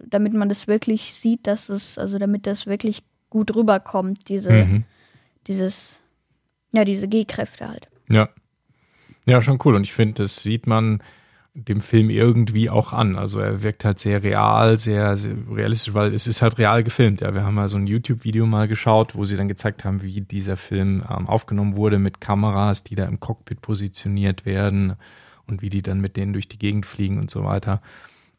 damit 0.06 0.32
man 0.32 0.48
das 0.48 0.66
wirklich 0.66 1.12
sieht, 1.12 1.46
dass 1.46 1.68
es, 1.68 1.98
also 1.98 2.18
damit 2.18 2.46
das 2.46 2.66
wirklich 2.66 3.02
gut 3.28 3.54
rüberkommt, 3.54 4.28
diese, 4.28 4.52
mhm. 4.52 4.84
dieses, 5.46 6.00
ja, 6.72 6.84
diese 6.84 7.08
G-Kräfte 7.08 7.68
halt. 7.68 7.88
Ja. 8.08 8.28
Ja, 9.26 9.42
schon 9.42 9.58
cool. 9.64 9.74
Und 9.74 9.82
ich 9.82 9.92
finde, 9.92 10.22
das 10.22 10.42
sieht 10.42 10.68
man 10.68 11.02
dem 11.54 11.80
Film 11.80 12.10
irgendwie 12.10 12.70
auch 12.70 12.92
an. 12.92 13.16
Also 13.16 13.40
er 13.40 13.62
wirkt 13.62 13.84
halt 13.84 13.98
sehr 13.98 14.22
real, 14.22 14.76
sehr, 14.76 15.16
sehr 15.16 15.34
realistisch, 15.50 15.94
weil 15.94 16.14
es 16.14 16.26
ist 16.26 16.42
halt 16.42 16.58
real 16.58 16.84
gefilmt. 16.84 17.22
Ja, 17.22 17.34
wir 17.34 17.44
haben 17.44 17.54
mal 17.54 17.68
so 17.68 17.78
ein 17.78 17.86
YouTube-Video 17.86 18.46
mal 18.46 18.68
geschaut, 18.68 19.16
wo 19.16 19.24
sie 19.24 19.36
dann 19.36 19.48
gezeigt 19.48 19.84
haben, 19.84 20.02
wie 20.02 20.20
dieser 20.20 20.56
Film 20.56 21.02
ähm, 21.10 21.26
aufgenommen 21.26 21.74
wurde 21.74 21.98
mit 21.98 22.20
Kameras, 22.20 22.84
die 22.84 22.94
da 22.94 23.06
im 23.06 23.20
Cockpit 23.20 23.62
positioniert 23.62 24.44
werden 24.44 24.94
und 25.46 25.62
wie 25.62 25.70
die 25.70 25.82
dann 25.82 26.00
mit 26.00 26.16
denen 26.16 26.34
durch 26.34 26.46
die 26.46 26.58
Gegend 26.58 26.84
fliegen 26.84 27.18
und 27.18 27.30
so 27.30 27.42
weiter. 27.42 27.80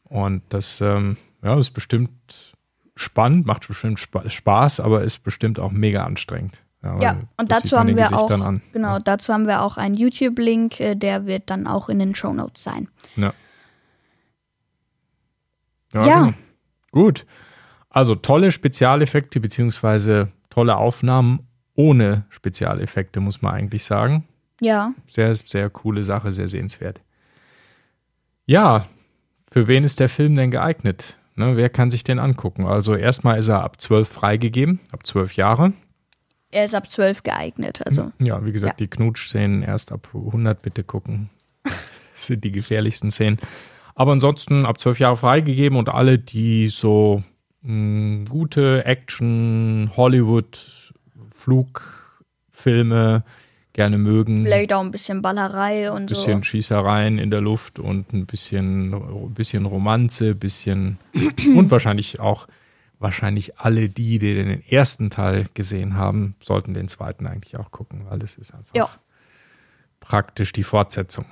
Und 0.04 0.42
das, 0.48 0.80
ähm, 0.80 1.16
ja, 1.42 1.58
ist 1.58 1.70
bestimmt 1.70 2.54
spannend, 2.96 3.46
macht 3.46 3.68
bestimmt 3.68 4.00
Spaß, 4.00 4.80
aber 4.80 5.02
ist 5.02 5.22
bestimmt 5.22 5.60
auch 5.60 5.70
mega 5.70 6.04
anstrengend. 6.04 6.62
Ja, 6.82 7.00
ja 7.00 7.16
und 7.36 7.50
dazu 7.50 7.76
haben 7.76 7.96
wir 7.96 8.12
auch 8.12 8.28
genau, 8.72 8.94
ja. 8.94 8.98
dazu 9.00 9.32
haben 9.32 9.46
wir 9.46 9.62
auch 9.62 9.76
einen 9.76 9.94
YouTube-Link, 9.94 10.80
äh, 10.80 10.94
der 10.94 11.26
wird 11.26 11.50
dann 11.50 11.66
auch 11.66 11.88
in 11.88 11.98
den 11.98 12.14
Show 12.14 12.32
Notes 12.32 12.62
sein. 12.62 12.88
Ja. 13.16 13.32
Ja. 15.92 16.06
ja. 16.06 16.20
Genau. 16.20 16.34
Gut. 16.92 17.26
Also 17.90 18.14
tolle 18.14 18.52
Spezialeffekte 18.52 19.40
beziehungsweise 19.40 20.30
tolle 20.50 20.76
Aufnahmen 20.76 21.46
ohne 21.74 22.24
Spezialeffekte, 22.30 23.20
muss 23.20 23.42
man 23.42 23.54
eigentlich 23.54 23.84
sagen. 23.84 24.26
Ja. 24.60 24.92
Sehr, 25.06 25.34
sehr 25.34 25.70
coole 25.70 26.04
Sache, 26.04 26.32
sehr 26.32 26.48
sehenswert. 26.48 27.00
Ja, 28.46 28.86
für 29.50 29.68
wen 29.68 29.84
ist 29.84 30.00
der 30.00 30.08
Film 30.08 30.34
denn 30.34 30.50
geeignet? 30.50 31.18
Ne, 31.38 31.56
wer 31.56 31.68
kann 31.68 31.88
sich 31.88 32.02
den 32.02 32.18
angucken? 32.18 32.66
Also 32.66 32.96
erstmal 32.96 33.38
ist 33.38 33.46
er 33.46 33.62
ab 33.62 33.80
12 33.80 34.08
freigegeben, 34.08 34.80
ab 34.90 35.06
12 35.06 35.34
Jahre. 35.34 35.72
Er 36.50 36.64
ist 36.64 36.74
ab 36.74 36.90
12 36.90 37.22
geeignet. 37.22 37.80
Also. 37.86 38.10
Ja, 38.20 38.44
wie 38.44 38.50
gesagt, 38.50 38.80
ja. 38.80 38.86
die 38.86 38.90
Knutsch-Szenen 38.90 39.62
erst 39.62 39.92
ab 39.92 40.08
100 40.12 40.60
bitte 40.60 40.82
gucken. 40.82 41.30
das 41.62 41.76
sind 42.26 42.42
die 42.42 42.50
gefährlichsten 42.50 43.12
Szenen. 43.12 43.38
Aber 43.94 44.10
ansonsten 44.10 44.66
ab 44.66 44.80
12 44.80 44.98
Jahre 44.98 45.16
freigegeben 45.16 45.78
und 45.78 45.88
alle, 45.88 46.18
die 46.18 46.66
so 46.66 47.22
mh, 47.62 47.68
hm, 47.70 48.26
gute 48.28 48.84
Action, 48.84 49.92
Hollywood, 49.96 50.92
Flugfilme, 51.30 53.22
gerne 53.78 53.96
mögen. 53.96 54.42
Vielleicht 54.42 54.72
auch 54.72 54.80
ein 54.80 54.90
bisschen 54.90 55.22
Ballerei 55.22 55.92
und 55.92 56.02
ein 56.02 56.06
bisschen 56.06 56.38
so. 56.38 56.42
Schießereien 56.42 57.16
in 57.18 57.30
der 57.30 57.40
Luft 57.40 57.78
und 57.78 58.12
ein 58.12 58.26
bisschen, 58.26 58.92
ein 58.92 59.34
bisschen 59.34 59.66
Romanze, 59.66 60.34
bisschen 60.34 60.98
und 61.54 61.70
wahrscheinlich 61.70 62.18
auch 62.18 62.48
wahrscheinlich 62.98 63.56
alle 63.56 63.88
die, 63.88 64.18
die 64.18 64.34
den 64.34 64.66
ersten 64.66 65.10
Teil 65.10 65.46
gesehen 65.54 65.94
haben, 65.94 66.34
sollten 66.40 66.74
den 66.74 66.88
zweiten 66.88 67.28
eigentlich 67.28 67.56
auch 67.56 67.70
gucken, 67.70 68.06
weil 68.08 68.20
es 68.20 68.36
ist 68.36 68.52
einfach 68.52 68.74
ja. 68.74 68.90
praktisch 70.00 70.52
die 70.52 70.64
Fortsetzung. 70.64 71.26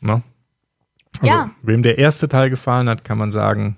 Ne? 0.00 0.22
Also, 1.20 1.34
ja. 1.34 1.50
wem 1.60 1.82
der 1.82 1.98
erste 1.98 2.26
Teil 2.26 2.48
gefallen 2.48 2.88
hat, 2.88 3.04
kann 3.04 3.18
man 3.18 3.30
sagen, 3.30 3.76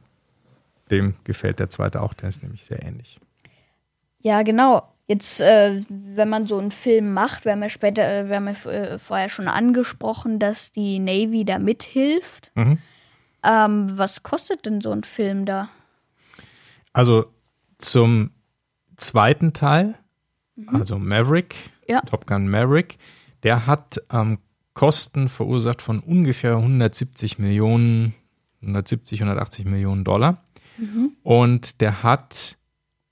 dem 0.93 1.17
gefällt 1.25 1.59
der 1.59 1.69
zweite 1.69 2.01
auch, 2.01 2.15
der 2.15 2.29
ist 2.29 2.45
nämlich 2.45 2.65
sehr 2.65 2.81
ähnlich. 2.81 3.19
Ja, 4.21 4.43
genau. 4.43 4.94
Jetzt, 5.07 5.41
äh, 5.41 5.83
wenn 5.89 6.29
man 6.29 6.47
so 6.47 6.59
einen 6.59 6.71
Film 6.71 7.13
macht, 7.13 7.45
wir 7.45 7.53
haben 7.53 7.63
ja 7.63 7.69
später, 7.69 8.03
äh, 8.09 8.29
wir 8.29 8.37
haben 8.37 8.47
ja 8.49 8.71
äh, 8.71 8.99
vorher 8.99 9.29
schon 9.29 9.49
angesprochen, 9.49 10.39
dass 10.39 10.73
die 10.73 10.99
Navy 10.99 11.45
da 11.45 11.59
mithilft. 11.59 12.53
Mhm. 12.55 12.79
Ähm, 13.45 13.99
was 13.99 14.23
kostet 14.23 14.65
denn 14.65 14.81
so 14.81 14.93
ein 14.93 15.05
Film 15.05 15.45
da? 15.45 15.69
Also 16.95 17.27
zum 17.79 18.31
zweiten 18.97 19.53
Teil, 19.53 19.95
mhm. 20.57 20.77
also 20.77 20.99
Maverick, 20.99 21.55
ja. 21.87 22.01
Top 22.01 22.27
Gun 22.27 22.49
Maverick, 22.49 22.97
der 23.43 23.67
hat 23.67 24.01
ähm, 24.11 24.39
Kosten 24.73 25.29
verursacht 25.29 25.83
von 25.83 26.01
ungefähr 26.01 26.57
170 26.57 27.39
Millionen, 27.39 28.15
170, 28.63 29.21
180 29.21 29.67
Millionen 29.67 30.03
Dollar. 30.05 30.41
Und 31.23 31.81
der 31.81 32.03
hat 32.03 32.59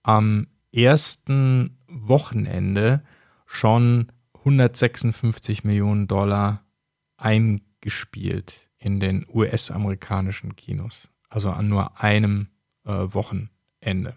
am 0.03 0.49
ersten 0.73 1.79
Wochenende 2.13 3.03
schon 3.47 4.13
156 4.41 5.65
Millionen 5.65 6.09
Dollar 6.09 6.63
eingespielt 7.17 8.69
in 8.77 9.01
den 9.01 9.25
US-amerikanischen 9.33 10.57
Kinos. 10.57 11.09
Also 11.31 11.51
an 11.51 11.69
nur 11.69 12.01
einem 12.03 12.49
äh, 12.85 12.91
Wochenende. 12.91 14.15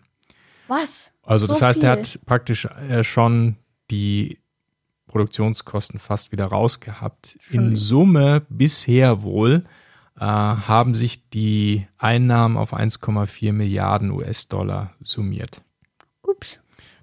Was? 0.67 1.11
Also 1.23 1.47
das 1.47 1.59
So 1.59 1.65
heißt, 1.65 1.83
er 1.83 1.93
viel? 1.95 2.03
hat 2.03 2.25
praktisch 2.25 2.65
äh, 2.65 3.03
schon 3.05 3.55
die 3.89 4.39
Produktionskosten 5.07 5.99
fast 5.99 6.33
wieder 6.33 6.47
rausgehabt. 6.47 7.37
In 7.49 7.77
Summe 7.77 8.45
bisher 8.49 9.21
wohl 9.21 9.63
äh, 10.19 10.25
haben 10.25 10.95
sich 10.95 11.29
die 11.29 11.87
Einnahmen 11.97 12.57
auf 12.57 12.73
1,4 12.73 13.53
Milliarden 13.53 14.11
US-Dollar 14.11 14.93
summiert. 15.01 15.61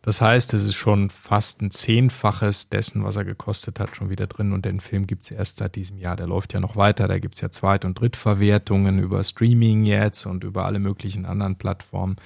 Das 0.03 0.21
heißt, 0.21 0.53
es 0.55 0.67
ist 0.67 0.75
schon 0.75 1.11
fast 1.11 1.63
ein 1.63 1.71
Zehnfaches 1.71 2.69
dessen, 2.69 3.05
was 3.05 3.15
er 3.15 3.25
gekostet 3.25 3.79
hat, 3.79 3.95
schon 3.95 4.11
wieder 4.11 4.27
drin. 4.27 4.53
Und 4.53 4.65
den 4.65 4.81
Film 4.81 5.07
gibt's 5.07 5.31
erst 5.31 5.59
seit 5.59 5.77
diesem 5.77 5.97
Jahr. 5.97 6.17
Der 6.17 6.27
läuft 6.27 6.53
ja 6.53 6.61
noch 6.61 6.75
weiter. 6.75 7.07
Da 7.07 7.21
gibt's 7.21 7.41
ja 7.41 7.53
Zweit- 7.53 7.85
und 7.85 8.01
Drittverwertungen 8.01 8.99
über 8.99 9.23
Streaming 9.23 9.85
jetzt 9.85 10.27
und 10.27 10.43
über 10.43 10.67
alle 10.67 10.81
möglichen 10.81 11.25
anderen 11.25 11.57
Plattformen. 11.57 12.17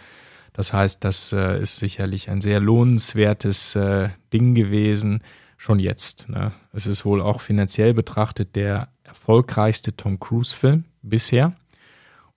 Das 0.55 0.73
heißt, 0.73 1.05
das 1.05 1.35
äh, 1.35 1.61
ist 1.61 1.77
sicherlich 1.77 2.31
ein 2.31 2.41
sehr 2.41 2.61
lohnenswertes 2.61 3.77
äh, 3.77 4.09
Ding 4.33 4.55
gewesen, 4.55 5.21
schon 5.59 5.79
jetzt. 5.79 6.31
Ne? 6.31 6.53
Es 6.73 6.87
ist 6.87 7.05
wohl 7.05 7.21
auch 7.21 7.43
finanziell 7.43 7.93
betrachtet 7.93 8.57
der 8.57 8.89
erfolgreichste 9.05 9.95
Tom 9.95 10.19
Cruise-Film 10.19 10.85
bisher 11.03 11.55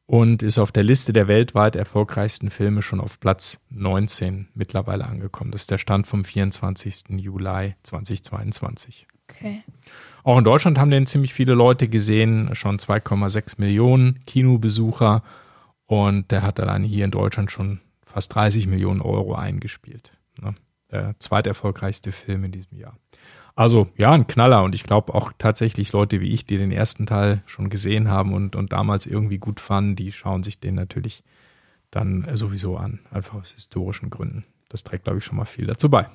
und 0.10 0.41
ist 0.41 0.58
auf 0.58 0.72
der 0.72 0.82
Liste 0.82 1.13
der 1.13 1.28
weltweit 1.28 1.76
erfolgreichsten 1.76 2.50
Filme 2.50 2.82
schon 2.82 3.00
auf 3.00 3.19
Platz 3.19 3.63
19 3.69 4.48
mittlerweile 4.56 5.06
angekommen. 5.06 5.52
Das 5.52 5.62
ist 5.62 5.72
der 5.72 5.78
Stand 5.78 6.08
vom 6.08 6.26
24. 6.26 7.10
Juli 7.10 7.76
2022. 7.84 9.06
Okay. 9.30 9.62
Auch 10.24 10.39
in 10.39 10.43
Deutschland 10.43 10.80
haben 10.80 10.89
den 10.89 11.06
ziemlich 11.06 11.32
viele 11.36 11.54
Leute 11.54 11.88
gesehen, 11.88 12.56
schon 12.56 12.80
2,6 12.80 13.58
Millionen 13.60 14.26
Kinobesucher 14.26 15.22
und 15.86 16.32
der 16.32 16.41
hat 16.41 16.60
alleine 16.60 16.88
hier 16.88 17.06
in 17.06 17.12
Deutschland 17.12 17.52
schon 17.52 17.80
fast 18.02 18.34
30 18.34 18.65
Millionen 18.65 19.02
Euro 19.02 19.36
eingespielt. 19.36 20.12
Ne? 20.41 20.56
Der 20.89 21.19
zweiterfolgreichste 21.19 22.12
Film 22.12 22.45
in 22.45 22.52
diesem 22.52 22.80
Jahr. 22.80 22.98
Also 23.60 23.89
ja, 23.98 24.13
ein 24.13 24.26
Knaller 24.26 24.63
und 24.63 24.74
ich 24.74 24.86
glaube 24.86 25.13
auch 25.13 25.34
tatsächlich 25.38 25.91
Leute 25.91 26.22
wie 26.22 26.34
ich, 26.34 26.45
die 26.45 26.58
den 26.58 26.72
ersten 26.72 27.06
Teil 27.06 27.43
schon 27.45 27.69
gesehen 27.69 28.08
haben 28.08 28.34
und, 28.34 28.56
und 28.56 28.72
damals 28.72 29.06
irgendwie 29.06 29.38
gut 29.38 29.60
fanden, 29.60 29.98
die 29.98 30.13
schauen 30.13 30.43
sich 30.43 30.62
den 30.62 30.76
natürlich 30.76 31.26
dann 31.91 32.24
äh, 32.24 32.38
sowieso 32.38 32.78
an, 32.78 33.02
einfach 33.12 33.34
aus 33.34 33.50
historischen 33.50 34.10
Gründen. 34.10 34.45
Das 34.69 34.86
trägt, 34.86 35.04
glaube 35.04 35.19
ich, 35.19 35.26
schon 35.26 35.36
mal 35.36 35.43
viel 35.43 35.65
dazu 35.65 35.89
bei 35.89 36.08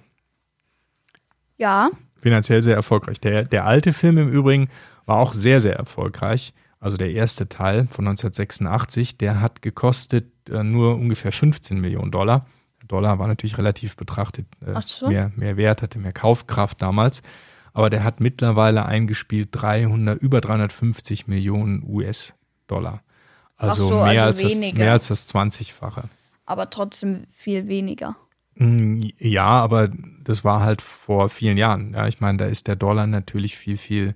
Ja, 1.59 1.90
finanziell 2.16 2.62
sehr 2.62 2.76
erfolgreich. 2.76 3.20
Der, 3.20 3.42
der 3.42 3.66
alte 3.66 3.92
Film 3.92 4.16
im 4.16 4.30
Übrigen 4.30 4.70
war 5.04 5.18
auch 5.18 5.35
sehr, 5.35 5.61
sehr 5.61 5.76
erfolgreich. 5.76 6.54
Also 6.80 6.96
der 6.96 7.11
erste 7.11 7.50
Teil 7.50 7.88
von 7.88 8.09
1986, 8.09 9.18
der 9.18 9.42
hat 9.42 9.61
gekostet 9.61 10.33
äh, 10.48 10.62
nur 10.62 10.94
ungefähr 10.94 11.30
15 11.30 11.78
Millionen 11.78 12.11
Dollar. 12.11 12.46
Dollar 12.88 13.18
war 13.18 13.29
natürlich 13.29 13.59
relativ 13.59 13.97
betrachtet 13.97 14.47
äh, 14.64 14.81
so. 14.87 15.09
mehr, 15.09 15.33
mehr 15.37 15.57
Wert, 15.57 15.83
hatte 15.83 15.99
mehr 15.99 16.12
Kaufkraft 16.12 16.81
damals. 16.83 17.23
Aber 17.73 17.90
der 17.90 18.05
hat 18.05 18.20
mittlerweile 18.20 18.87
eingespielt 18.87 19.49
300, 19.53 20.20
über 20.20 20.40
350 20.40 21.27
Millionen 21.27 21.83
US-Dollar. 21.85 23.03
Also, 23.57 23.88
so, 23.88 23.94
mehr, 23.94 24.25
also 24.25 24.44
als 24.47 24.61
das, 24.61 24.73
mehr 24.75 24.92
als 24.92 25.09
das 25.09 25.35
20-fache. 25.35 26.05
aber 26.47 26.70
trotzdem 26.70 27.27
viel 27.33 27.66
weniger. 27.68 28.16
Mm, 28.57 29.03
Ja, 29.18 29.47
aber 29.47 29.88
das 30.23 30.44
war 30.44 30.61
halt 30.61 30.83
vor 30.83 31.29
vielen 31.29 31.57
Jahren. 31.57 31.94
Ja, 31.94 32.07
ich 32.07 32.20
meine, 32.20 32.38
da 32.38 32.47
ist 32.47 32.68
der 32.68 32.77
Dollar 32.77 33.07
natürlich 33.07 33.57
viel, 33.57 33.77
viel 33.77 34.14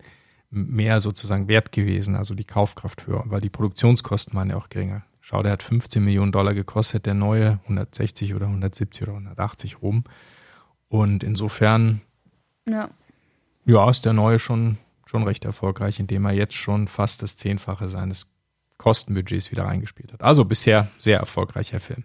mehr 0.51 1.01
sozusagen 1.01 1.49
wert 1.49 1.73
gewesen, 1.73 2.15
also 2.15 2.35
die 2.35 2.45
Kaufkraft 2.45 3.07
höher, 3.07 3.25
weil 3.27 3.41
die 3.41 3.51
Produktionskosten 3.51 4.35
waren 4.35 4.51
ja 4.51 4.57
auch 4.57 4.69
geringer. 4.69 5.03
Schau, 5.31 5.43
der 5.43 5.53
hat 5.53 5.63
15 5.63 6.03
Millionen 6.03 6.33
Dollar 6.33 6.55
gekostet, 6.55 7.05
der 7.05 7.13
neue 7.13 7.61
160 7.65 8.35
oder 8.35 8.47
170 8.47 9.03
oder 9.03 9.13
180 9.13 9.83
rum. 9.83 10.05
Und 10.89 11.23
insofern, 11.23 12.01
Ja. 12.67 12.89
ja, 13.67 13.91
ist 13.91 14.07
der 14.07 14.15
neue 14.15 14.39
schon, 14.39 14.79
schon 15.05 15.25
recht 15.25 15.45
erfolgreich, 15.45 16.01
indem 16.01 16.25
er 16.25 16.33
jetzt 16.33 16.55
schon 16.55 16.89
fast 16.89 17.23
das 17.23 17.37
Zehnfache 17.37 17.91
seines 17.91 18.35
Kostenbudgets 18.79 19.51
wieder 19.51 19.65
reingespielt 19.65 20.15
hat. 20.15 20.23
Also 20.23 20.47
bisher 20.47 20.89
sehr 20.97 21.19
erfolgreicher 21.19 21.81
Film. 21.81 22.05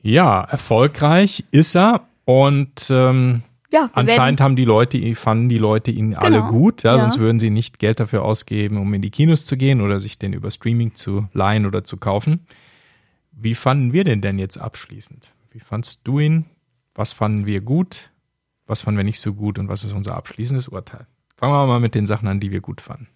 Ja, 0.00 0.42
erfolgreich 0.42 1.44
ist 1.52 1.76
er 1.76 2.08
und 2.24 2.88
ähm, 2.90 3.44
Ja, 3.72 3.88
anscheinend 3.94 4.42
haben 4.42 4.54
die 4.54 4.66
Leute, 4.66 5.14
fanden 5.14 5.48
die 5.48 5.56
Leute 5.58 5.90
ihn 5.90 6.14
alle 6.14 6.38
Genau, 6.38 6.50
gut, 6.50 6.82
ja, 6.82 6.94
ja. 6.94 7.00
sonst 7.00 7.18
würden 7.18 7.38
sie 7.38 7.48
nicht 7.48 7.78
Geld 7.78 8.00
dafür 8.00 8.22
ausgeben, 8.22 8.76
um 8.76 8.92
in 8.92 9.00
die 9.00 9.10
Kinos 9.10 9.46
zu 9.46 9.56
gehen 9.56 9.80
oder 9.80 9.98
sich 9.98 10.18
den 10.18 10.34
über 10.34 10.50
Streaming 10.50 10.94
zu 10.94 11.26
leihen 11.32 11.64
oder 11.64 11.82
zu 11.82 11.96
kaufen. 11.96 12.46
Wie 13.32 13.54
fanden 13.54 13.94
wir 13.94 14.04
den 14.04 14.20
denn 14.20 14.38
jetzt 14.38 14.58
abschließend? 14.58 15.32
Wie 15.50 15.60
fandst 15.60 16.06
du 16.06 16.18
ihn? 16.18 16.44
Was 16.94 17.14
fanden 17.14 17.46
wir 17.46 17.62
gut? 17.62 18.10
Was 18.66 18.82
fanden 18.82 18.98
wir 18.98 19.04
nicht 19.04 19.20
so 19.20 19.32
gut? 19.32 19.58
Und 19.58 19.68
was 19.68 19.84
ist 19.84 19.94
unser 19.94 20.16
abschließendes 20.16 20.68
Urteil? 20.68 21.06
Fangen 21.34 21.54
wir 21.54 21.66
mal 21.66 21.80
mit 21.80 21.94
den 21.94 22.06
Sachen 22.06 22.28
an, 22.28 22.40
die 22.40 22.50
wir 22.50 22.60
gut 22.60 22.82
fanden. 22.82 23.08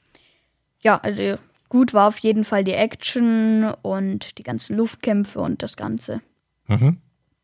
ja, 0.81 0.97
also 0.97 1.37
gut 1.69 1.93
war 1.93 2.09
auf 2.09 2.19
jeden 2.19 2.45
Fall 2.45 2.65
die 2.65 2.73
Action 2.73 3.73
und 3.83 4.39
die 4.39 4.43
ganzen 4.43 4.77
Luftkämpfe 4.77 5.41
und 5.41 5.63
das 5.63 5.77
Ganze. 5.77 6.23
Mhm. 6.67 6.97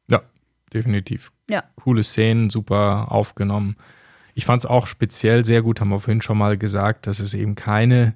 Ja, 0.09 0.23
definitiv. 0.73 1.31
Ja. 1.53 1.65
Coole 1.77 2.03
Szenen, 2.03 2.49
super 2.51 3.13
aufgenommen. 3.13 3.77
Ich 4.35 4.47
fand 4.47 4.63
es 4.63 4.67
auch 4.67 4.87
speziell 4.87 5.45
sehr 5.45 5.61
gut, 5.63 5.81
haben 5.81 5.91
wir 5.91 6.01
vorhin 6.01 6.23
schon 6.23 6.39
mal 6.39 6.57
gesagt, 6.57 7.07
dass 7.07 7.21
es 7.21 7.35
eben 7.35 7.55
keine 7.55 8.15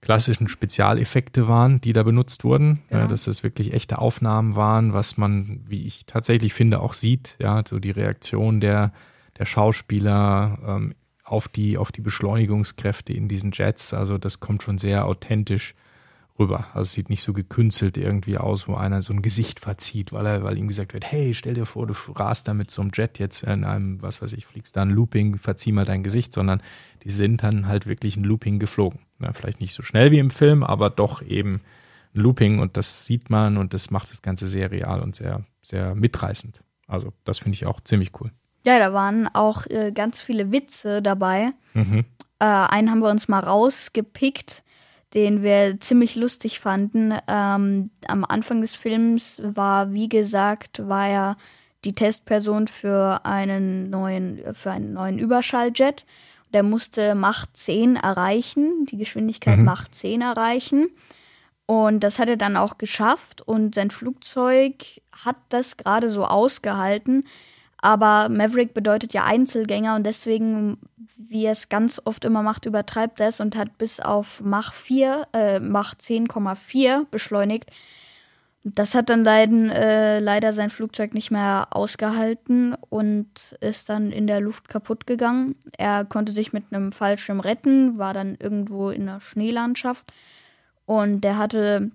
klassischen 0.00 0.48
Spezialeffekte 0.48 1.48
waren, 1.48 1.80
die 1.80 1.92
da 1.92 2.02
benutzt 2.02 2.44
wurden, 2.44 2.80
Ja. 2.90 3.06
dass 3.06 3.24
das 3.24 3.42
wirklich 3.42 3.72
echte 3.72 3.98
Aufnahmen 3.98 4.54
waren, 4.56 4.92
was 4.92 5.16
man, 5.16 5.60
wie 5.66 5.86
ich 5.86 6.06
tatsächlich 6.06 6.54
finde, 6.54 6.80
auch 6.80 6.94
sieht, 6.94 7.36
ja, 7.40 7.62
so 7.66 7.78
die 7.78 7.90
Reaktion 7.92 8.60
der, 8.60 8.92
der 9.38 9.46
Schauspieler 9.46 10.58
ähm, 10.66 10.94
auf 11.24 11.48
die, 11.48 11.78
auf 11.78 11.92
die 11.92 12.00
Beschleunigungskräfte 12.00 13.12
in 13.12 13.28
diesen 13.28 13.52
Jets, 13.52 13.94
also 13.94 14.18
das 14.18 14.40
kommt 14.40 14.62
schon 14.62 14.78
sehr 14.78 15.06
authentisch 15.06 15.74
rüber. 16.38 16.66
Also 16.68 16.82
es 16.82 16.92
sieht 16.92 17.10
nicht 17.10 17.22
so 17.22 17.32
gekünstelt 17.32 17.96
irgendwie 17.96 18.38
aus, 18.38 18.68
wo 18.68 18.74
einer 18.74 19.02
so 19.02 19.12
ein 19.12 19.22
Gesicht 19.22 19.60
verzieht, 19.60 20.12
weil 20.12 20.26
er, 20.26 20.42
weil 20.42 20.58
ihm 20.58 20.68
gesagt 20.68 20.94
wird, 20.94 21.04
hey, 21.04 21.34
stell 21.34 21.54
dir 21.54 21.66
vor, 21.66 21.86
du 21.86 21.94
rast 22.14 22.48
da 22.48 22.54
mit 22.54 22.70
so 22.70 22.82
einem 22.82 22.90
Jet 22.94 23.18
jetzt 23.18 23.42
in 23.42 23.64
einem, 23.64 24.00
was 24.02 24.22
weiß 24.22 24.32
ich, 24.32 24.46
fliegst 24.46 24.76
da 24.76 24.82
ein 24.82 24.90
Looping, 24.90 25.38
verzieh 25.38 25.72
mal 25.72 25.84
dein 25.84 26.02
Gesicht, 26.02 26.32
sondern 26.32 26.62
die 27.04 27.10
sind 27.10 27.42
dann 27.42 27.66
halt 27.66 27.86
wirklich 27.86 28.16
ein 28.16 28.24
Looping 28.24 28.58
geflogen. 28.58 29.00
Ja, 29.20 29.32
vielleicht 29.32 29.60
nicht 29.60 29.74
so 29.74 29.82
schnell 29.82 30.10
wie 30.10 30.18
im 30.18 30.30
Film, 30.30 30.62
aber 30.62 30.90
doch 30.90 31.22
eben 31.22 31.60
ein 32.14 32.20
Looping 32.20 32.58
und 32.58 32.76
das 32.76 33.06
sieht 33.06 33.30
man 33.30 33.56
und 33.56 33.74
das 33.74 33.90
macht 33.90 34.10
das 34.10 34.22
Ganze 34.22 34.46
sehr 34.46 34.70
real 34.70 35.00
und 35.00 35.14
sehr, 35.14 35.44
sehr 35.62 35.94
mitreißend. 35.94 36.62
Also 36.86 37.12
das 37.24 37.38
finde 37.38 37.54
ich 37.56 37.66
auch 37.66 37.80
ziemlich 37.80 38.12
cool. 38.20 38.30
Ja, 38.64 38.78
da 38.78 38.92
waren 38.92 39.28
auch 39.34 39.66
äh, 39.66 39.92
ganz 39.92 40.20
viele 40.20 40.52
Witze 40.52 41.02
dabei. 41.02 41.52
Mhm. 41.74 42.04
Äh, 42.38 42.44
einen 42.44 42.90
haben 42.90 43.00
wir 43.00 43.10
uns 43.10 43.28
mal 43.28 43.40
rausgepickt, 43.40 44.61
den 45.14 45.42
wir 45.42 45.78
ziemlich 45.80 46.16
lustig 46.16 46.60
fanden. 46.60 47.14
Ähm, 47.28 47.90
am 48.06 48.24
Anfang 48.24 48.60
des 48.60 48.74
Films 48.74 49.40
war, 49.44 49.92
wie 49.92 50.08
gesagt, 50.08 50.86
war 50.88 51.08
er 51.08 51.36
die 51.84 51.94
Testperson 51.94 52.68
für 52.68 53.24
einen 53.24 53.90
neuen, 53.90 54.40
für 54.54 54.70
einen 54.70 54.92
neuen 54.92 55.18
Überschalljet. 55.18 56.06
Der 56.52 56.62
musste 56.62 57.14
Macht 57.14 57.56
10 57.56 57.96
erreichen, 57.96 58.86
die 58.86 58.98
Geschwindigkeit 58.98 59.58
Macht 59.58 59.94
10 59.94 60.20
erreichen. 60.20 60.88
Und 61.66 62.00
das 62.00 62.18
hat 62.18 62.28
er 62.28 62.36
dann 62.36 62.56
auch 62.56 62.76
geschafft 62.76 63.40
und 63.40 63.74
sein 63.74 63.90
Flugzeug 63.90 64.74
hat 65.24 65.36
das 65.48 65.76
gerade 65.76 66.08
so 66.08 66.24
ausgehalten. 66.24 67.24
Aber 67.82 68.28
Maverick 68.28 68.74
bedeutet 68.74 69.12
ja 69.12 69.24
Einzelgänger 69.24 69.96
und 69.96 70.04
deswegen, 70.04 70.78
wie 71.18 71.44
er 71.44 71.52
es 71.52 71.68
ganz 71.68 72.00
oft 72.04 72.24
immer 72.24 72.42
macht, 72.42 72.64
übertreibt 72.64 73.20
er 73.20 73.28
es 73.28 73.40
und 73.40 73.56
hat 73.56 73.76
bis 73.76 73.98
auf 73.98 74.40
Mach 74.42 74.72
4, 74.72 75.26
äh, 75.32 75.60
Mach 75.60 75.94
10,4 75.96 77.06
beschleunigt. 77.10 77.70
Das 78.62 78.94
hat 78.94 79.10
dann 79.10 79.24
leider, 79.24 79.74
äh, 79.74 80.18
leider 80.20 80.52
sein 80.52 80.70
Flugzeug 80.70 81.12
nicht 81.12 81.32
mehr 81.32 81.66
ausgehalten 81.70 82.76
und 82.88 83.56
ist 83.60 83.88
dann 83.88 84.12
in 84.12 84.28
der 84.28 84.40
Luft 84.40 84.68
kaputt 84.68 85.04
gegangen. 85.04 85.56
Er 85.76 86.04
konnte 86.04 86.30
sich 86.30 86.52
mit 86.52 86.66
einem 86.70 86.92
Fallschirm 86.92 87.40
retten, 87.40 87.98
war 87.98 88.14
dann 88.14 88.36
irgendwo 88.38 88.90
in 88.90 89.06
der 89.06 89.20
Schneelandschaft 89.20 90.12
und 90.86 91.22
der 91.22 91.36
hatte 91.36 91.90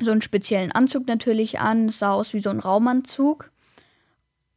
so 0.00 0.12
einen 0.12 0.22
speziellen 0.22 0.70
Anzug 0.70 1.08
natürlich 1.08 1.58
an, 1.58 1.88
sah 1.88 2.12
aus 2.12 2.32
wie 2.32 2.40
so 2.40 2.50
ein 2.50 2.60
Raumanzug. 2.60 3.50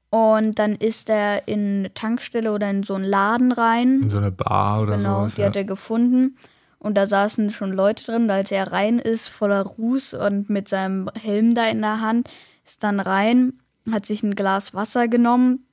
Und 0.10 0.58
dann 0.58 0.76
ist 0.76 1.10
er 1.10 1.48
in 1.48 1.80
eine 1.80 1.94
Tankstelle 1.94 2.52
oder 2.52 2.70
in 2.70 2.84
so 2.84 2.96
einen 2.96 3.04
Laden 3.04 3.52
rein. 3.52 4.02
In 4.04 4.10
so 4.10 4.18
eine 4.18 4.32
Bar 4.32 4.82
oder 4.82 4.98
genau, 4.98 5.20
sowas. 5.20 5.36
die 5.36 5.42
ja. 5.42 5.48
hat 5.48 5.56
er 5.56 5.66
gefunden. 5.66 6.36
Und 6.80 6.96
da 6.96 7.06
saßen 7.06 7.52
schon 7.52 7.74
Leute 7.74 8.06
drin, 8.06 8.32
als 8.32 8.52
er 8.52 8.72
rein 8.72 9.00
ist, 9.00 9.28
voller 9.28 9.62
Ruß 9.62 10.14
und 10.16 10.50
mit 10.50 10.68
seinem 10.68 11.10
Helm 11.14 11.54
da 11.54 11.68
in 11.68 11.82
der 11.82 12.02
Hand, 12.02 12.30
ist 12.66 12.84
dann 12.84 13.00
rein, 13.00 13.54
hat 13.92 14.06
sich 14.06 14.24
ein 14.24 14.34
Glas 14.34 14.74
Wasser 14.74 15.08
genommen 15.08 15.66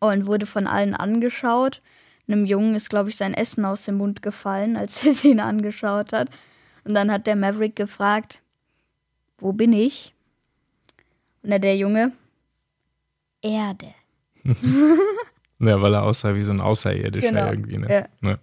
und 0.00 0.26
wurde 0.26 0.46
von 0.46 0.66
allen 0.66 0.94
angeschaut. 0.94 1.80
Einem 2.28 2.44
Jungen 2.44 2.74
ist, 2.74 2.90
glaube 2.90 3.08
ich, 3.08 3.16
sein 3.16 3.32
Essen 3.32 3.64
aus 3.64 3.86
dem 3.86 3.96
Mund 3.96 4.22
gefallen, 4.22 4.76
als 4.76 5.04
er 5.04 5.14
den 5.22 5.40
angeschaut 5.40 6.12
hat. 6.12 6.28
Und 6.84 6.94
dann 6.94 7.10
hat 7.10 7.26
der 7.26 7.36
Maverick 7.36 7.74
gefragt, 7.74 8.40
wo 9.38 9.52
bin 9.52 9.72
ich? 9.72 10.14
Und 11.42 11.50
der 11.50 11.76
Junge, 11.76 12.12
Erde. 13.42 13.94
ja, 14.44 15.82
weil 15.82 15.94
er 15.94 16.02
aussah 16.02 16.34
wie 16.34 16.42
so 16.42 16.52
ein 16.52 16.60
Außerirdischer 16.60 17.28
Genau, 17.28 17.50
irgendwie. 17.50 17.78
Ne? 17.78 17.88
ja. 17.88 18.28
Ja. 18.28 18.38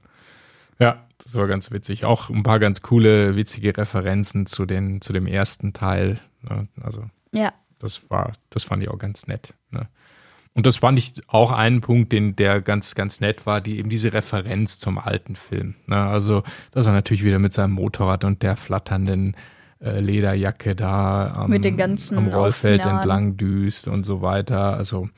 ja, 0.79 1.07
das 1.17 1.35
war 1.35 1.47
ganz 1.47 1.71
witzig. 1.71 2.05
Auch 2.05 2.29
ein 2.29 2.43
paar 2.43 2.59
ganz 2.59 2.81
coole, 2.81 3.35
witzige 3.35 3.77
Referenzen 3.77 4.45
zu, 4.45 4.65
den, 4.65 5.01
zu 5.01 5.13
dem 5.13 5.27
ersten 5.27 5.73
Teil. 5.73 6.19
Ne? 6.41 6.67
Also 6.81 7.05
Ja, 7.31 7.53
das 7.79 8.09
war, 8.09 8.33
das 8.49 8.63
fand 8.63 8.83
ich 8.83 8.89
auch 8.89 8.99
ganz 8.99 9.27
nett. 9.27 9.53
Ne? 9.71 9.87
Und 10.53 10.65
das 10.65 10.77
fand 10.77 10.97
ich 10.97 11.13
auch 11.27 11.51
einen 11.51 11.81
Punkt, 11.81 12.13
den 12.13 12.37
der 12.37 12.61
ganz, 12.61 12.95
ganz 12.95 13.19
nett 13.19 13.45
war, 13.45 13.59
die 13.59 13.77
eben 13.77 13.89
diese 13.89 14.13
Referenz 14.13 14.79
zum 14.79 14.97
alten 14.97 15.35
Film. 15.35 15.75
Ne? 15.85 15.97
Also, 15.97 16.43
dass 16.71 16.87
er 16.87 16.93
natürlich 16.93 17.25
wieder 17.25 17.39
mit 17.39 17.51
seinem 17.51 17.73
Motorrad 17.73 18.23
und 18.23 18.41
der 18.41 18.55
flatternden 18.55 19.35
äh, 19.85 19.99
Lederjacke 19.99 20.75
da 20.75 21.31
am, 21.33 21.51
Mit 21.51 21.63
den 21.63 21.77
ganzen 21.77 22.17
am 22.17 22.27
Rollfeld 22.27 22.81
Aufnahmen. 22.81 22.99
entlang 22.99 23.37
düst 23.37 23.87
und 23.87 24.03
so 24.03 24.21
weiter. 24.23 24.75
Also, 24.75 25.09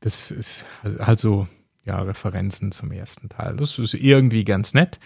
das 0.00 0.30
ist 0.30 0.64
halt 0.84 1.18
so, 1.18 1.48
ja, 1.84 2.00
Referenzen 2.00 2.70
zum 2.70 2.92
ersten 2.92 3.28
Teil. 3.28 3.56
Das 3.56 3.78
ist 3.78 3.94
irgendwie 3.94 4.44
ganz 4.44 4.74
nett. 4.74 5.00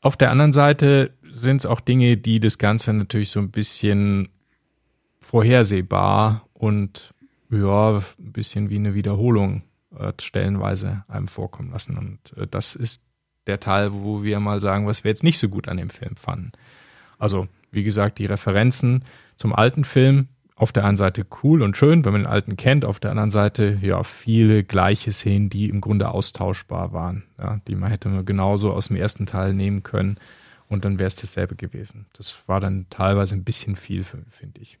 Auf 0.00 0.16
der 0.16 0.30
anderen 0.30 0.52
Seite 0.52 1.12
sind 1.30 1.58
es 1.58 1.66
auch 1.66 1.80
Dinge, 1.80 2.16
die 2.16 2.40
das 2.40 2.58
Ganze 2.58 2.92
natürlich 2.92 3.30
so 3.30 3.38
ein 3.38 3.50
bisschen 3.50 4.30
vorhersehbar 5.20 6.48
und 6.52 7.14
ja, 7.50 7.98
ein 7.98 8.32
bisschen 8.32 8.68
wie 8.68 8.76
eine 8.76 8.94
Wiederholung 8.94 9.62
äh, 9.96 10.12
stellenweise 10.20 11.04
einem 11.06 11.28
vorkommen 11.28 11.70
lassen. 11.70 11.96
Und 11.96 12.36
äh, 12.36 12.46
das 12.48 12.74
ist 12.74 13.06
der 13.46 13.60
Teil, 13.60 13.92
wo 13.92 14.22
wir 14.24 14.40
mal 14.40 14.60
sagen, 14.60 14.86
was 14.86 15.04
wir 15.04 15.10
jetzt 15.10 15.22
nicht 15.24 15.38
so 15.38 15.48
gut 15.48 15.68
an 15.68 15.76
dem 15.76 15.90
Film 15.90 16.16
fanden. 16.16 16.52
Also, 17.18 17.46
wie 17.70 17.82
gesagt, 17.84 18.18
die 18.18 18.26
Referenzen 18.26 19.04
zum 19.36 19.54
alten 19.54 19.84
Film 19.84 20.28
auf 20.54 20.72
der 20.72 20.84
einen 20.84 20.96
Seite 20.96 21.24
cool 21.42 21.62
und 21.62 21.76
schön, 21.76 22.04
wenn 22.04 22.12
man 22.12 22.24
den 22.24 22.30
alten 22.30 22.56
kennt, 22.56 22.84
auf 22.84 23.00
der 23.00 23.12
anderen 23.12 23.30
Seite 23.30 23.78
ja 23.80 24.02
viele 24.02 24.62
gleiche 24.62 25.10
Szenen, 25.10 25.48
die 25.48 25.70
im 25.70 25.80
Grunde 25.80 26.10
austauschbar 26.10 26.92
waren, 26.92 27.24
ja, 27.38 27.60
die 27.66 27.74
man 27.74 27.90
hätte 27.90 28.24
genauso 28.24 28.72
aus 28.72 28.88
dem 28.88 28.96
ersten 28.96 29.24
Teil 29.24 29.54
nehmen 29.54 29.82
können 29.82 30.18
und 30.68 30.84
dann 30.84 30.98
wäre 30.98 31.06
es 31.06 31.16
dasselbe 31.16 31.56
gewesen. 31.56 32.06
Das 32.12 32.46
war 32.46 32.60
dann 32.60 32.86
teilweise 32.90 33.34
ein 33.36 33.44
bisschen 33.44 33.74
viel, 33.74 34.04
finde 34.04 34.60
ich. 34.60 34.78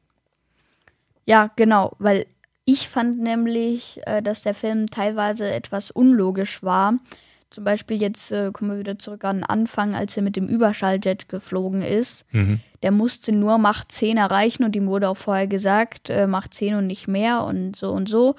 ja, 1.24 1.50
genau, 1.56 1.96
weil 1.98 2.26
ich 2.66 2.88
fand 2.88 3.18
nämlich, 3.18 4.00
äh, 4.04 4.22
dass 4.22 4.42
der 4.42 4.54
Film 4.54 4.88
teilweise 4.88 5.50
etwas 5.50 5.90
unlogisch 5.90 6.62
war. 6.62 6.94
Zum 7.50 7.64
Beispiel 7.64 8.00
jetzt 8.00 8.30
äh, 8.30 8.50
kommen 8.52 8.70
wir 8.70 8.78
wieder 8.78 8.98
zurück 8.98 9.24
an 9.24 9.38
den 9.38 9.44
Anfang, 9.44 9.94
als 9.94 10.16
er 10.16 10.22
mit 10.22 10.36
dem 10.36 10.46
Überschalljet 10.46 11.28
geflogen 11.28 11.82
ist. 11.82 12.24
Mhm. 12.30 12.60
Der 12.82 12.92
musste 12.92 13.32
nur 13.32 13.58
Macht 13.58 13.90
10 13.90 14.18
erreichen 14.18 14.62
und 14.62 14.76
ihm 14.76 14.86
wurde 14.86 15.08
auch 15.08 15.16
vorher 15.16 15.48
gesagt, 15.48 16.10
äh, 16.10 16.28
Macht 16.28 16.54
10 16.54 16.76
und 16.76 16.86
nicht 16.86 17.08
mehr 17.08 17.44
und 17.44 17.74
so 17.74 17.90
und 17.90 18.08
so. 18.08 18.36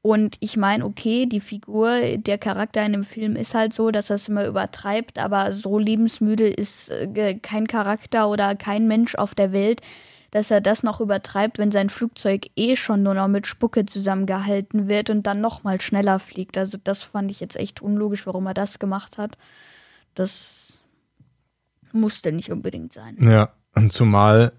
Und 0.00 0.36
ich 0.40 0.56
meine, 0.56 0.84
okay, 0.84 1.26
die 1.26 1.40
Figur, 1.40 1.98
der 2.16 2.38
Charakter 2.38 2.86
in 2.86 2.92
dem 2.92 3.04
Film 3.04 3.34
ist 3.34 3.54
halt 3.54 3.74
so, 3.74 3.90
dass 3.90 4.08
er 4.08 4.16
es 4.16 4.28
immer 4.28 4.46
übertreibt, 4.46 5.18
aber 5.18 5.52
so 5.52 5.78
lebensmüde 5.78 6.48
ist 6.48 6.90
äh, 6.90 7.34
kein 7.34 7.66
Charakter 7.66 8.30
oder 8.30 8.54
kein 8.54 8.86
Mensch 8.86 9.16
auf 9.16 9.34
der 9.34 9.52
Welt, 9.52 9.82
dass 10.30 10.50
er 10.50 10.60
das 10.60 10.82
noch 10.82 11.00
übertreibt, 11.00 11.58
wenn 11.58 11.70
sein 11.70 11.90
Flugzeug 11.90 12.46
eh 12.56 12.76
schon 12.76 13.02
nur 13.02 13.14
noch 13.14 13.28
mit 13.28 13.46
Spucke 13.46 13.86
zusammengehalten 13.86 14.88
wird 14.88 15.10
und 15.10 15.26
dann 15.26 15.40
noch 15.40 15.64
mal 15.64 15.80
schneller 15.80 16.18
fliegt. 16.18 16.58
Also 16.58 16.78
das 16.82 17.02
fand 17.02 17.30
ich 17.30 17.40
jetzt 17.40 17.56
echt 17.56 17.82
unlogisch, 17.82 18.26
warum 18.26 18.46
er 18.46 18.54
das 18.54 18.78
gemacht 18.78 19.18
hat. 19.18 19.36
Das 20.14 20.82
musste 21.92 22.32
nicht 22.32 22.50
unbedingt 22.50 22.92
sein. 22.92 23.16
Ja, 23.20 23.50
und 23.74 23.92
zumal 23.92 24.52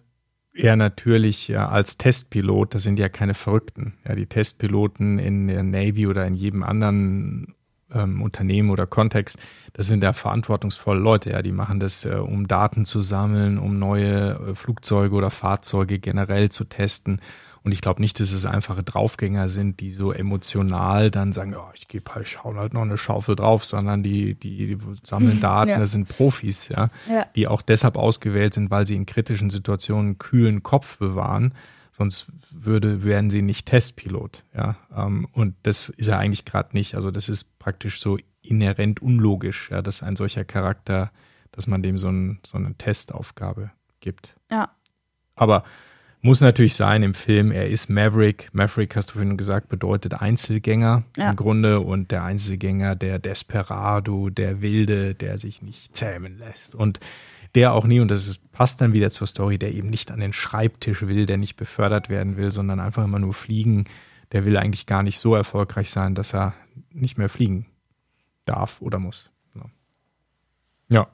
er 0.53 0.75
natürlich 0.75 1.47
ja 1.47 1.69
als 1.69 1.97
Testpilot, 1.97 2.73
das 2.73 2.84
sind 2.84 2.99
ja 2.99 3.10
keine 3.10 3.36
Verrückten. 3.36 3.93
Ja, 4.08 4.15
die 4.15 4.25
Testpiloten 4.25 5.19
in 5.19 5.47
der 5.47 5.63
Navy 5.63 6.08
oder 6.08 6.25
in 6.25 6.34
jedem 6.34 6.63
anderen 6.63 7.56
ähm, 7.93 8.21
Unternehmen 8.21 8.69
oder 8.69 8.86
Kontext, 8.88 9.38
das 9.73 9.88
sind 9.88 10.04
ja 10.04 10.13
verantwortungsvolle 10.13 11.00
Leute, 11.00 11.30
ja, 11.32 11.41
die 11.41 11.52
machen 11.52 11.80
das, 11.80 12.04
äh, 12.06 12.15
um 12.15 12.47
Daten 12.47 12.86
zu 12.86 13.02
sammeln, 13.02 13.58
um 13.58 13.80
neue 13.80 14.32
äh, 14.52 14.56
Flugzeuge 14.56 15.15
oder 15.15 15.30
Fahrzeuge 15.30 16.00
generell 16.00 16.50
zu 16.50 16.63
testen. 16.65 17.21
Und 17.63 17.73
ich 17.73 17.82
glaube 17.82 18.02
nicht, 18.02 18.19
dass 18.21 18.32
es 18.32 18.45
einfache 18.45 18.82
Draufgänger 18.82 19.50
sind, 19.50 19.82
die 19.82 19.91
so 19.91 20.13
emotional 20.13 21.12
dann 21.12 21.34
sagen, 21.34 21.52
ja, 21.52 21.69
ich 21.76 21.88
gebe 21.89 22.13
halt, 22.15 22.43
hau 22.43 22.56
halt 22.56 22.73
noch 22.73 22.84
eine 22.84 22.97
Schaufel 22.97 23.36
drauf, 23.36 23.65
sondern 23.65 24.04
die, 24.04 24.36
die, 24.36 24.67
die 24.67 24.78
sammeln 25.04 25.39
Daten, 25.41 25.71
Ja. 25.71 25.80
das 25.80 25.91
sind 25.91 26.08
Profis, 26.08 26.69
ja, 26.69 26.89
Ja. 27.12 27.26
die 27.36 27.47
auch 27.47 27.62
deshalb 27.62 27.97
ausgewählt 27.97 28.54
sind, 28.54 28.71
weil 28.71 28.88
sie 28.88 28.95
in 28.95 29.06
kritischen 29.06 29.50
Situationen 29.50 30.06
einen 30.12 30.17
kühlen 30.17 30.63
Kopf 30.63 30.97
bewahren. 30.97 31.54
Sonst 31.91 32.28
würde, 32.52 33.04
wären 33.04 33.30
sie 33.32 33.41
nicht 33.41 33.65
Testpilot, 33.65 34.43
ja. 34.56 34.78
Ähm, 34.95 35.28
Und 35.34 35.56
das 35.63 35.89
ist 35.89 36.08
er 36.08 36.19
eigentlich 36.19 36.45
gerade 36.45 36.69
nicht. 36.73 36.95
Also 36.95 37.10
das 37.12 37.28
ist 37.28 37.57
praktisch 37.67 37.99
so 37.99 38.17
inhärent 38.41 39.01
unlogisch, 39.01 39.69
ja, 39.71 39.82
dass 39.82 40.01
ein 40.01 40.15
solcher 40.15 40.45
Charakter, 40.45 41.12
dass 41.51 41.67
man 41.67 41.84
dem 41.84 41.97
so, 41.97 42.08
ein, 42.08 42.39
so 42.45 42.58
eine 42.58 42.73
Testaufgabe 42.75 43.71
gibt. 43.99 44.38
Ja, 44.49 44.69
Aber 45.36 45.63
muss 46.21 46.39
natürlich 46.39 46.75
sein 46.75 47.03
im 47.03 47.13
Film, 47.13 47.51
er 47.51 47.67
ist 47.67 47.89
Maverick. 47.89 48.47
Maverick, 48.53 48.95
hast 48.95 49.10
du 49.10 49.13
vorhin 49.15 49.36
gesagt, 49.36 49.67
bedeutet 49.67 50.13
Einzelgänger 50.13 51.03
Ja. 51.17 51.32
im 51.32 51.36
Grunde 51.36 51.82
und 51.82 52.12
der 52.12 52.23
Einzelgänger, 52.23 52.95
der 52.95 53.19
Desperado, 53.19 54.30
der 54.30 54.62
Wilde, 54.62 55.13
der 55.13 55.38
sich 55.38 55.62
nicht 55.62 55.93
zähmen 55.93 56.38
lässt 56.38 56.73
und 56.73 57.01
der 57.53 57.73
auch 57.73 57.84
nie, 57.84 57.99
und 57.99 58.10
das 58.10 58.30
ist, 58.30 58.49
passt 58.53 58.80
dann 58.80 58.93
wieder 58.93 59.10
zur 59.10 59.27
Story, 59.27 59.58
der 59.58 59.73
eben 59.73 59.89
nicht 59.89 60.10
an 60.10 60.21
den 60.21 60.32
Schreibtisch 60.32 61.01
will, 61.01 61.25
der 61.25 61.36
nicht 61.36 61.58
befördert 61.58 62.08
werden 62.08 62.38
will, 62.38 62.53
sondern 62.53 62.80
einfach 62.80 63.03
immer 63.03 63.19
nur 63.19 63.34
fliegen. 63.34 63.88
Der 64.32 64.45
will 64.45 64.56
eigentlich 64.56 64.86
gar 64.86 65.03
nicht 65.03 65.19
so 65.19 65.36
erfolgreich 65.36 65.89
sein, 65.89 66.15
dass 66.15 66.34
er 66.34 66.53
nicht 66.92 67.18
mehr 67.18 67.30
fliegen 67.30 67.66
darf 68.46 68.82
oder 68.82 69.00
muss. 69.00 69.32
Ja. 69.56 69.66
Ja. 70.90 71.08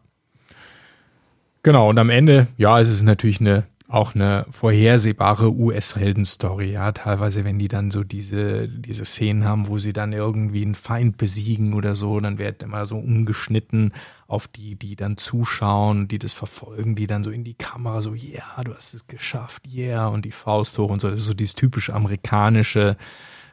Genau, 1.64 1.90
und 1.90 1.98
am 1.98 2.10
Ende, 2.10 2.48
ja, 2.58 2.80
es 2.80 2.90
ist 2.90 3.04
natürlich 3.04 3.40
eine 3.40 3.66
auch 3.94 4.16
eine 4.16 4.48
vorhersehbare 4.50 5.52
US-Heldenstory, 5.54 6.72
ja. 6.72 6.92
Teilweise, 6.94 7.46
wenn 7.46 7.60
die 7.60 7.68
dann 7.68 7.92
so 7.92 8.04
diese, 8.04 8.68
diese 8.68 9.06
Szenen 9.06 9.46
haben, 9.46 9.68
wo 9.68 9.78
sie 9.78 9.94
dann 9.94 10.14
irgendwie 10.14 10.64
einen 10.64 10.74
Feind 10.74 11.18
besiegen 11.18 11.76
oder 11.76 11.96
so, 11.96 12.20
dann 12.20 12.40
wird 12.40 12.64
immer 12.64 12.88
so 12.88 12.98
umgeschnitten 12.98 13.94
auf 14.26 14.48
die, 14.48 14.76
die 14.78 14.96
dann 14.96 15.18
zuschauen, 15.18 16.08
die 16.08 16.18
das 16.18 16.34
verfolgen, 16.34 16.96
die 16.96 17.06
dann 17.06 17.24
so 17.24 17.30
in 17.30 17.44
die 17.44 17.54
Kamera 17.54 18.02
so, 18.02 18.16
yeah, 18.16 18.64
du 18.64 18.74
hast 18.74 18.96
es 18.96 19.06
geschafft, 19.06 19.68
yeah, 19.72 20.08
und 20.08 20.26
die 20.26 20.32
Faust 20.32 20.76
hoch 20.80 20.90
und 20.90 21.00
so. 21.00 21.12
Das 21.12 21.20
ist 21.20 21.28
so 21.28 21.36
dieses 21.36 21.54
typisch 21.54 21.92
amerikanische, 21.92 22.98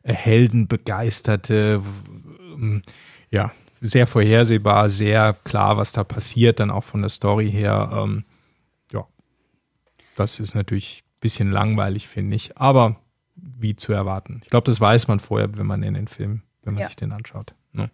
heldenbegeisterte, 0.04 1.82
ähm, 2.54 2.82
ja, 3.30 3.52
sehr 3.80 4.06
vorhersehbar, 4.06 4.90
sehr 4.90 5.34
klar, 5.44 5.76
was 5.76 5.92
da 5.92 6.04
passiert, 6.04 6.60
dann 6.60 6.70
auch 6.70 6.84
von 6.84 7.00
der 7.00 7.08
Story 7.10 7.50
her. 7.50 7.90
Ähm, 7.92 8.24
ja, 8.92 9.06
das 10.14 10.38
ist 10.40 10.54
natürlich 10.54 11.02
ein 11.06 11.20
bisschen 11.20 11.50
langweilig, 11.50 12.08
finde 12.08 12.36
ich, 12.36 12.56
aber 12.58 12.96
wie 13.36 13.76
zu 13.76 13.92
erwarten. 13.92 14.40
Ich 14.44 14.50
glaube, 14.50 14.66
das 14.66 14.80
weiß 14.80 15.08
man 15.08 15.20
vorher, 15.20 15.56
wenn 15.56 15.66
man 15.66 15.82
in 15.82 15.94
den 15.94 16.08
Film, 16.08 16.42
wenn 16.62 16.74
man 16.74 16.82
Ja. 16.82 16.88
sich 16.88 16.96
den 16.96 17.12
anschaut. 17.12 17.54
Ne? 17.72 17.90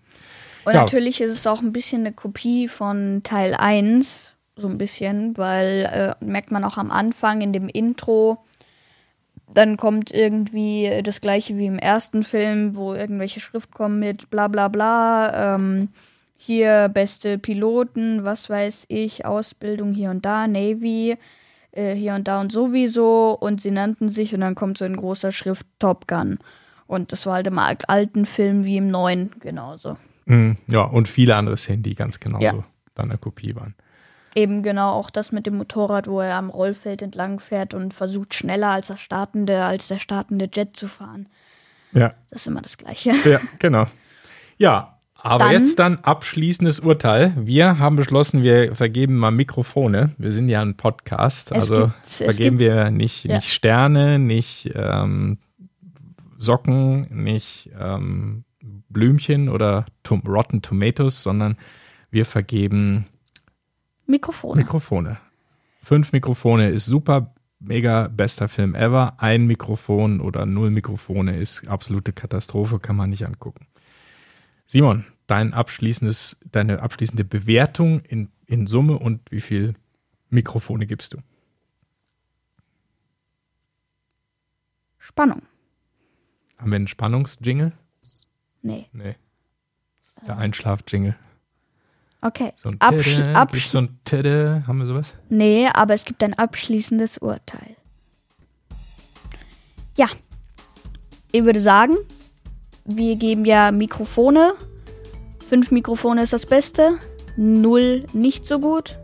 Und 0.64 0.74
Ja. 0.74 0.80
natürlich 0.80 1.20
ist 1.20 1.32
es 1.32 1.46
auch 1.46 1.60
ein 1.60 1.72
bisschen 1.72 2.00
eine 2.00 2.12
Kopie 2.12 2.66
von 2.66 3.20
Teil 3.22 3.54
1, 3.54 4.34
so 4.56 4.66
ein 4.66 4.78
bisschen, 4.78 5.36
weil 5.36 6.16
äh, 6.20 6.24
merkt 6.24 6.50
man 6.50 6.64
auch 6.64 6.78
am 6.78 6.90
Anfang 6.90 7.42
in 7.42 7.52
dem 7.52 7.68
Intro, 7.68 8.44
dann 9.52 9.76
kommt 9.76 10.12
irgendwie 10.12 10.90
das 11.02 11.20
gleiche 11.20 11.56
wie 11.56 11.66
im 11.66 11.78
ersten 11.78 12.24
Film, 12.24 12.76
wo 12.76 12.94
irgendwelche 12.94 13.40
Schrift 13.40 13.72
kommen 13.72 13.98
mit 13.98 14.30
bla 14.30 14.48
bla 14.48 14.68
bla, 14.68 15.54
ähm, 15.54 15.88
hier 16.36 16.88
beste 16.92 17.38
Piloten, 17.38 18.24
was 18.24 18.50
weiß 18.50 18.86
ich, 18.88 19.24
Ausbildung 19.24 19.94
hier 19.94 20.10
und 20.10 20.24
da, 20.24 20.46
Navy, 20.46 21.16
äh, 21.72 21.94
hier 21.94 22.14
und 22.14 22.28
da 22.28 22.40
und 22.40 22.52
sowieso 22.52 23.36
und 23.40 23.60
sie 23.60 23.70
nannten 23.70 24.08
sich 24.08 24.34
und 24.34 24.40
dann 24.40 24.54
kommt 24.54 24.78
so 24.78 24.84
in 24.84 24.96
großer 24.96 25.32
Schrift 25.32 25.66
Top 25.78 26.06
Gun. 26.06 26.38
Und 26.86 27.10
das 27.12 27.26
war 27.26 27.34
halt 27.34 27.46
im 27.48 27.58
alten 27.58 28.26
Film 28.26 28.64
wie 28.64 28.76
im 28.76 28.88
neuen 28.88 29.30
genauso. 29.40 29.96
Mm, 30.26 30.52
Ja, 30.68 30.82
und 30.82 31.08
viele 31.08 31.34
andere 31.34 31.56
Szenen, 31.56 31.82
die 31.82 31.94
ganz 31.94 32.20
genauso 32.20 32.44
Ja. 32.44 32.64
dann 32.94 33.10
eine 33.10 33.18
Kopie 33.18 33.56
waren. 33.56 33.74
Eben 34.36 34.62
genau 34.62 34.92
auch 34.92 35.10
das 35.10 35.32
mit 35.32 35.46
dem 35.46 35.56
Motorrad, 35.56 36.06
wo 36.06 36.20
er 36.20 36.34
am 36.36 36.50
Rollfeld 36.50 37.00
entlang 37.02 37.40
fährt 37.40 37.72
und 37.74 37.94
versucht 37.94 38.34
schneller 38.34 38.68
als 38.68 38.88
das 38.88 39.00
startende, 39.00 39.64
als 39.64 39.88
der 39.88 39.98
startende 39.98 40.48
Jet 40.52 40.76
zu 40.76 40.86
fahren. 40.88 41.28
Ja, 41.92 42.14
Das 42.30 42.42
ist 42.42 42.46
immer 42.46 42.60
das 42.62 42.76
Gleiche. 42.76 43.12
ja, 43.24 43.40
genau. 43.58 43.86
Ja, 44.58 44.92
Aber 45.18 45.46
Dann- 45.46 45.52
jetzt 45.54 45.78
dann 45.78 45.98
abschließendes 46.02 46.80
Urteil. 46.80 47.32
Wir 47.36 47.78
haben 47.80 47.96
beschlossen, 47.96 48.42
wir 48.42 48.76
vergeben 48.76 49.16
mal 49.16 49.30
Mikrofone. 49.32 50.14
Wir 50.18 50.30
sind 50.30 50.48
ja 50.48 50.60
ein 50.60 50.76
Podcast, 50.76 51.52
also 51.52 51.86
gibt- 51.86 52.06
vergeben 52.06 52.58
gibt- 52.58 52.70
wir 52.74 52.90
nicht, 52.90 53.24
Ja. 53.24 53.36
nicht 53.36 53.50
Sterne, 53.52 54.18
nicht 54.20 54.70
ähm, 54.74 55.38
Socken, 56.38 57.08
nicht 57.24 57.70
ähm, 57.80 58.44
Blümchen 58.88 59.48
oder 59.48 59.86
Tom 60.02 60.20
Rotten 60.26 60.62
Tomatoes, 60.62 61.22
sondern 61.22 61.56
wir 62.10 62.24
vergeben 62.26 63.06
Mikrofone. 64.06 64.60
Mikrofone. 64.60 65.18
Fünf 65.82 66.12
Mikrofone 66.12 66.70
ist 66.70 66.86
super, 66.86 67.34
mega 67.60 68.08
bester 68.08 68.48
Film 68.48 68.74
ever. 68.74 69.14
Ein 69.18 69.46
Mikrofon 69.46 70.20
oder 70.20 70.46
null 70.46 70.70
Mikrofone 70.70 71.36
ist 71.36 71.68
absolute 71.68 72.12
Katastrophe, 72.12 72.78
kann 72.78 72.96
man 72.96 73.10
nicht 73.10 73.26
angucken. 73.26 73.66
Simon, 74.66 75.04
dein 75.26 75.54
abschließendes, 75.54 76.40
deine 76.50 76.82
abschließende 76.82 77.24
Bewertung 77.24 78.00
in, 78.00 78.30
in 78.46 78.66
Summe 78.66 78.98
und 78.98 79.30
wie 79.30 79.40
viel 79.40 79.74
Mikrofone 80.28 80.86
gibst 80.86 81.14
du? 81.14 81.18
Spannung. 84.98 85.42
Haben 86.58 86.70
wir 86.70 86.76
einen 86.76 86.88
Spannungsjingle? 86.88 87.72
Nee. 88.62 88.86
Nee. 88.92 89.14
Das 89.98 90.16
ist 90.16 90.26
der 90.26 90.38
Einschlafjingle. 90.38 91.16
Okay. 92.22 92.52
So 92.56 92.70
ein 92.70 92.76
Absch 92.80 93.16
Tada, 93.16 93.32
absch 93.40 93.52
gibt's 93.52 93.72
so 93.72 93.78
ein 93.78 93.98
Tada, 94.04 94.64
haben 94.66 94.78
wir 94.78 94.86
sowas? 94.86 95.14
nee, 95.28 95.68
aber 95.72 95.94
es 95.94 96.04
gibt 96.04 96.24
ein 96.24 96.34
abschließendes 96.34 97.18
Urteil. 97.18 97.76
Ja. 99.96 100.06
Ich 101.32 101.44
würde 101.44 101.60
sagen, 101.60 101.96
wir 102.84 103.16
geben 103.16 103.44
ja 103.44 103.70
Mikrofone. 103.72 104.54
Fünf 105.48 105.70
Mikrofone 105.70 106.22
ist 106.22 106.32
das 106.32 106.46
Beste. 106.46 106.98
Null 107.36 108.06
nicht 108.12 108.46
so 108.46 108.58
gut. 108.58 108.98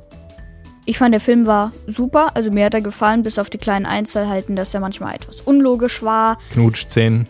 Ich 0.85 0.99
fand, 0.99 1.13
der 1.13 1.21
Film 1.21 1.47
war 1.47 1.73
super. 1.87 2.35
Also 2.35 2.51
mir 2.51 2.65
hat 2.65 2.75
er 2.75 2.81
gefallen, 2.81 3.23
bis 3.23 3.39
auf 3.39 3.51
die 3.51 3.59
kleinen 3.59 3.87
Einzelheiten, 3.87 4.57
dass 4.57 4.75
er 4.75 4.81
manchmal 4.81 5.15
etwas 5.15 5.41
unlogisch 5.41 6.03
war. 6.03 6.39
Knutsch 6.51 6.87
10. 6.89 7.29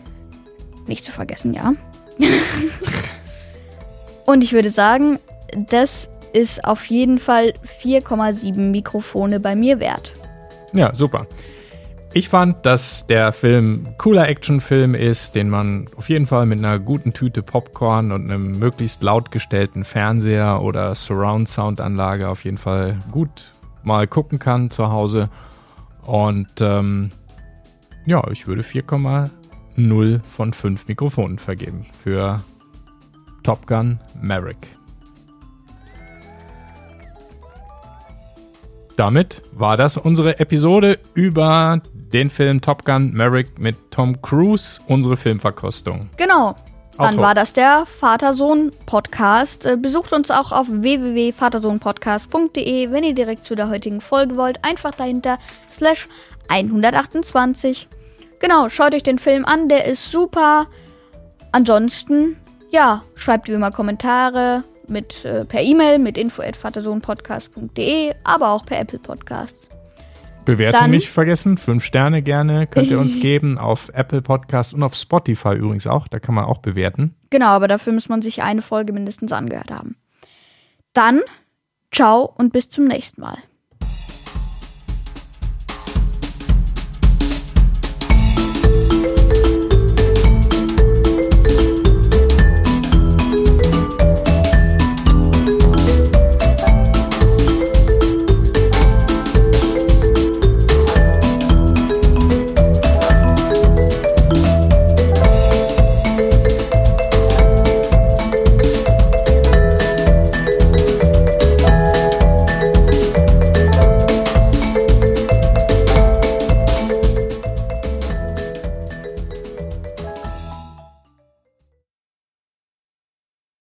Nicht 0.87 1.05
zu 1.05 1.11
vergessen, 1.11 1.53
ja. 1.53 1.73
Und 4.25 4.43
ich 4.43 4.53
würde 4.53 4.69
sagen, 4.69 5.19
das 5.69 6.09
ist 6.33 6.65
auf 6.65 6.85
jeden 6.85 7.19
Fall 7.19 7.53
4,7 7.81 8.57
Mikrofone 8.57 9.39
bei 9.39 9.55
mir 9.55 9.79
wert. 9.79 10.13
Ja, 10.73 10.93
super. 10.93 11.27
Ich 12.15 12.29
fand, 12.29 12.63
dass 12.65 13.07
der 13.07 13.33
Film 13.33 13.95
cooler 13.97 14.27
Actionfilm 14.27 14.93
ist, 14.93 15.33
den 15.33 15.49
man 15.49 15.85
auf 15.97 16.09
jeden 16.09 16.27
Fall 16.27 16.45
mit 16.45 16.59
einer 16.59 16.77
guten 16.77 17.13
Tüte 17.13 17.41
Popcorn 17.41 18.11
und 18.11 18.29
einem 18.29 18.59
möglichst 18.59 19.01
laut 19.01 19.31
gestellten 19.31 19.83
Fernseher 19.83 20.61
oder 20.61 20.93
Surround-Sound-Anlage 20.93 22.29
auf 22.29 22.43
jeden 22.43 22.59
Fall 22.59 22.99
gut 23.09 23.51
mal 23.81 24.05
gucken 24.07 24.37
kann 24.37 24.69
zu 24.69 24.91
Hause. 24.91 25.29
Und 26.03 26.61
ähm, 26.61 27.09
ja, 28.05 28.23
ich 28.31 28.45
würde 28.45 28.61
4,0 28.61 30.23
von 30.23 30.53
5 30.53 30.87
Mikrofonen 30.87 31.39
vergeben 31.39 31.87
für 32.03 32.43
Top 33.41 33.65
Gun 33.65 33.99
Maverick. 34.21 34.67
Damit 38.95 39.41
war 39.53 39.75
das 39.75 39.97
unsere 39.97 40.39
Episode 40.39 40.99
über 41.15 41.81
den 41.93 42.29
Film 42.29 42.61
Top 42.61 42.85
Gun 42.85 43.11
Maverick 43.13 43.57
mit 43.57 43.75
Tom 43.89 44.21
Cruise, 44.21 44.79
unsere 44.87 45.17
Filmverkostung. 45.17 46.09
Genau. 46.17 46.55
Dann 46.97 47.15
Autor. 47.15 47.23
war 47.23 47.33
das 47.33 47.53
der 47.53 47.87
Vater-Sohn-Podcast. 47.87 49.65
Äh, 49.65 49.77
Besucht 49.77 50.13
uns 50.13 50.29
auch 50.29 50.51
auf 50.51 50.67
www.vatersohnpodcast.de, 50.69 52.91
wenn 52.91 53.03
ihr 53.03 53.15
direkt 53.15 53.45
zu 53.45 53.55
der 53.55 53.69
heutigen 53.69 53.99
Folge 53.99 54.37
wollt. 54.37 54.63
Einfach 54.63 54.93
dahinter 54.93 55.39
slash 55.71 56.07
128. 56.49 57.87
Genau, 58.39 58.69
schaut 58.69 58.93
euch 58.93 59.01
den 59.01 59.17
Film 59.17 59.43
an, 59.43 59.69
der 59.69 59.85
ist 59.85 60.11
super. 60.11 60.67
Ansonsten, 61.51 62.37
ja, 62.69 63.01
schreibt 63.15 63.47
wie 63.47 63.53
immer 63.53 63.71
Kommentare 63.71 64.63
mit, 64.87 65.25
äh, 65.25 65.45
per 65.45 65.61
E-Mail 65.61 65.99
mit 65.99 66.17
info.vatersohnpodcast.de, 66.17 68.13
aber 68.23 68.49
auch 68.51 68.65
per 68.65 68.79
Apple 68.79 68.99
Podcasts. 68.99 69.69
Bewertung 70.45 70.81
Dann- 70.81 70.91
nicht 70.91 71.09
vergessen, 71.09 71.57
fünf 71.57 71.83
Sterne 71.85 72.21
gerne 72.21 72.67
könnt 72.67 72.89
ihr 72.91 72.99
uns 72.99 73.19
geben 73.21 73.57
auf 73.57 73.89
Apple 73.93 74.21
Podcasts 74.21 74.73
und 74.73 74.83
auf 74.83 74.95
Spotify 74.95 75.53
übrigens 75.55 75.87
auch, 75.87 76.07
da 76.07 76.19
kann 76.19 76.35
man 76.35 76.45
auch 76.45 76.57
bewerten. 76.57 77.15
Genau, 77.29 77.47
aber 77.47 77.67
dafür 77.67 77.93
muss 77.93 78.09
man 78.09 78.21
sich 78.21 78.43
eine 78.43 78.61
Folge 78.61 78.91
mindestens 78.93 79.31
angehört 79.31 79.71
haben. 79.71 79.95
Dann, 80.93 81.21
ciao 81.91 82.31
und 82.37 82.51
bis 82.53 82.69
zum 82.69 82.85
nächsten 82.85 83.21
Mal. 83.21 83.37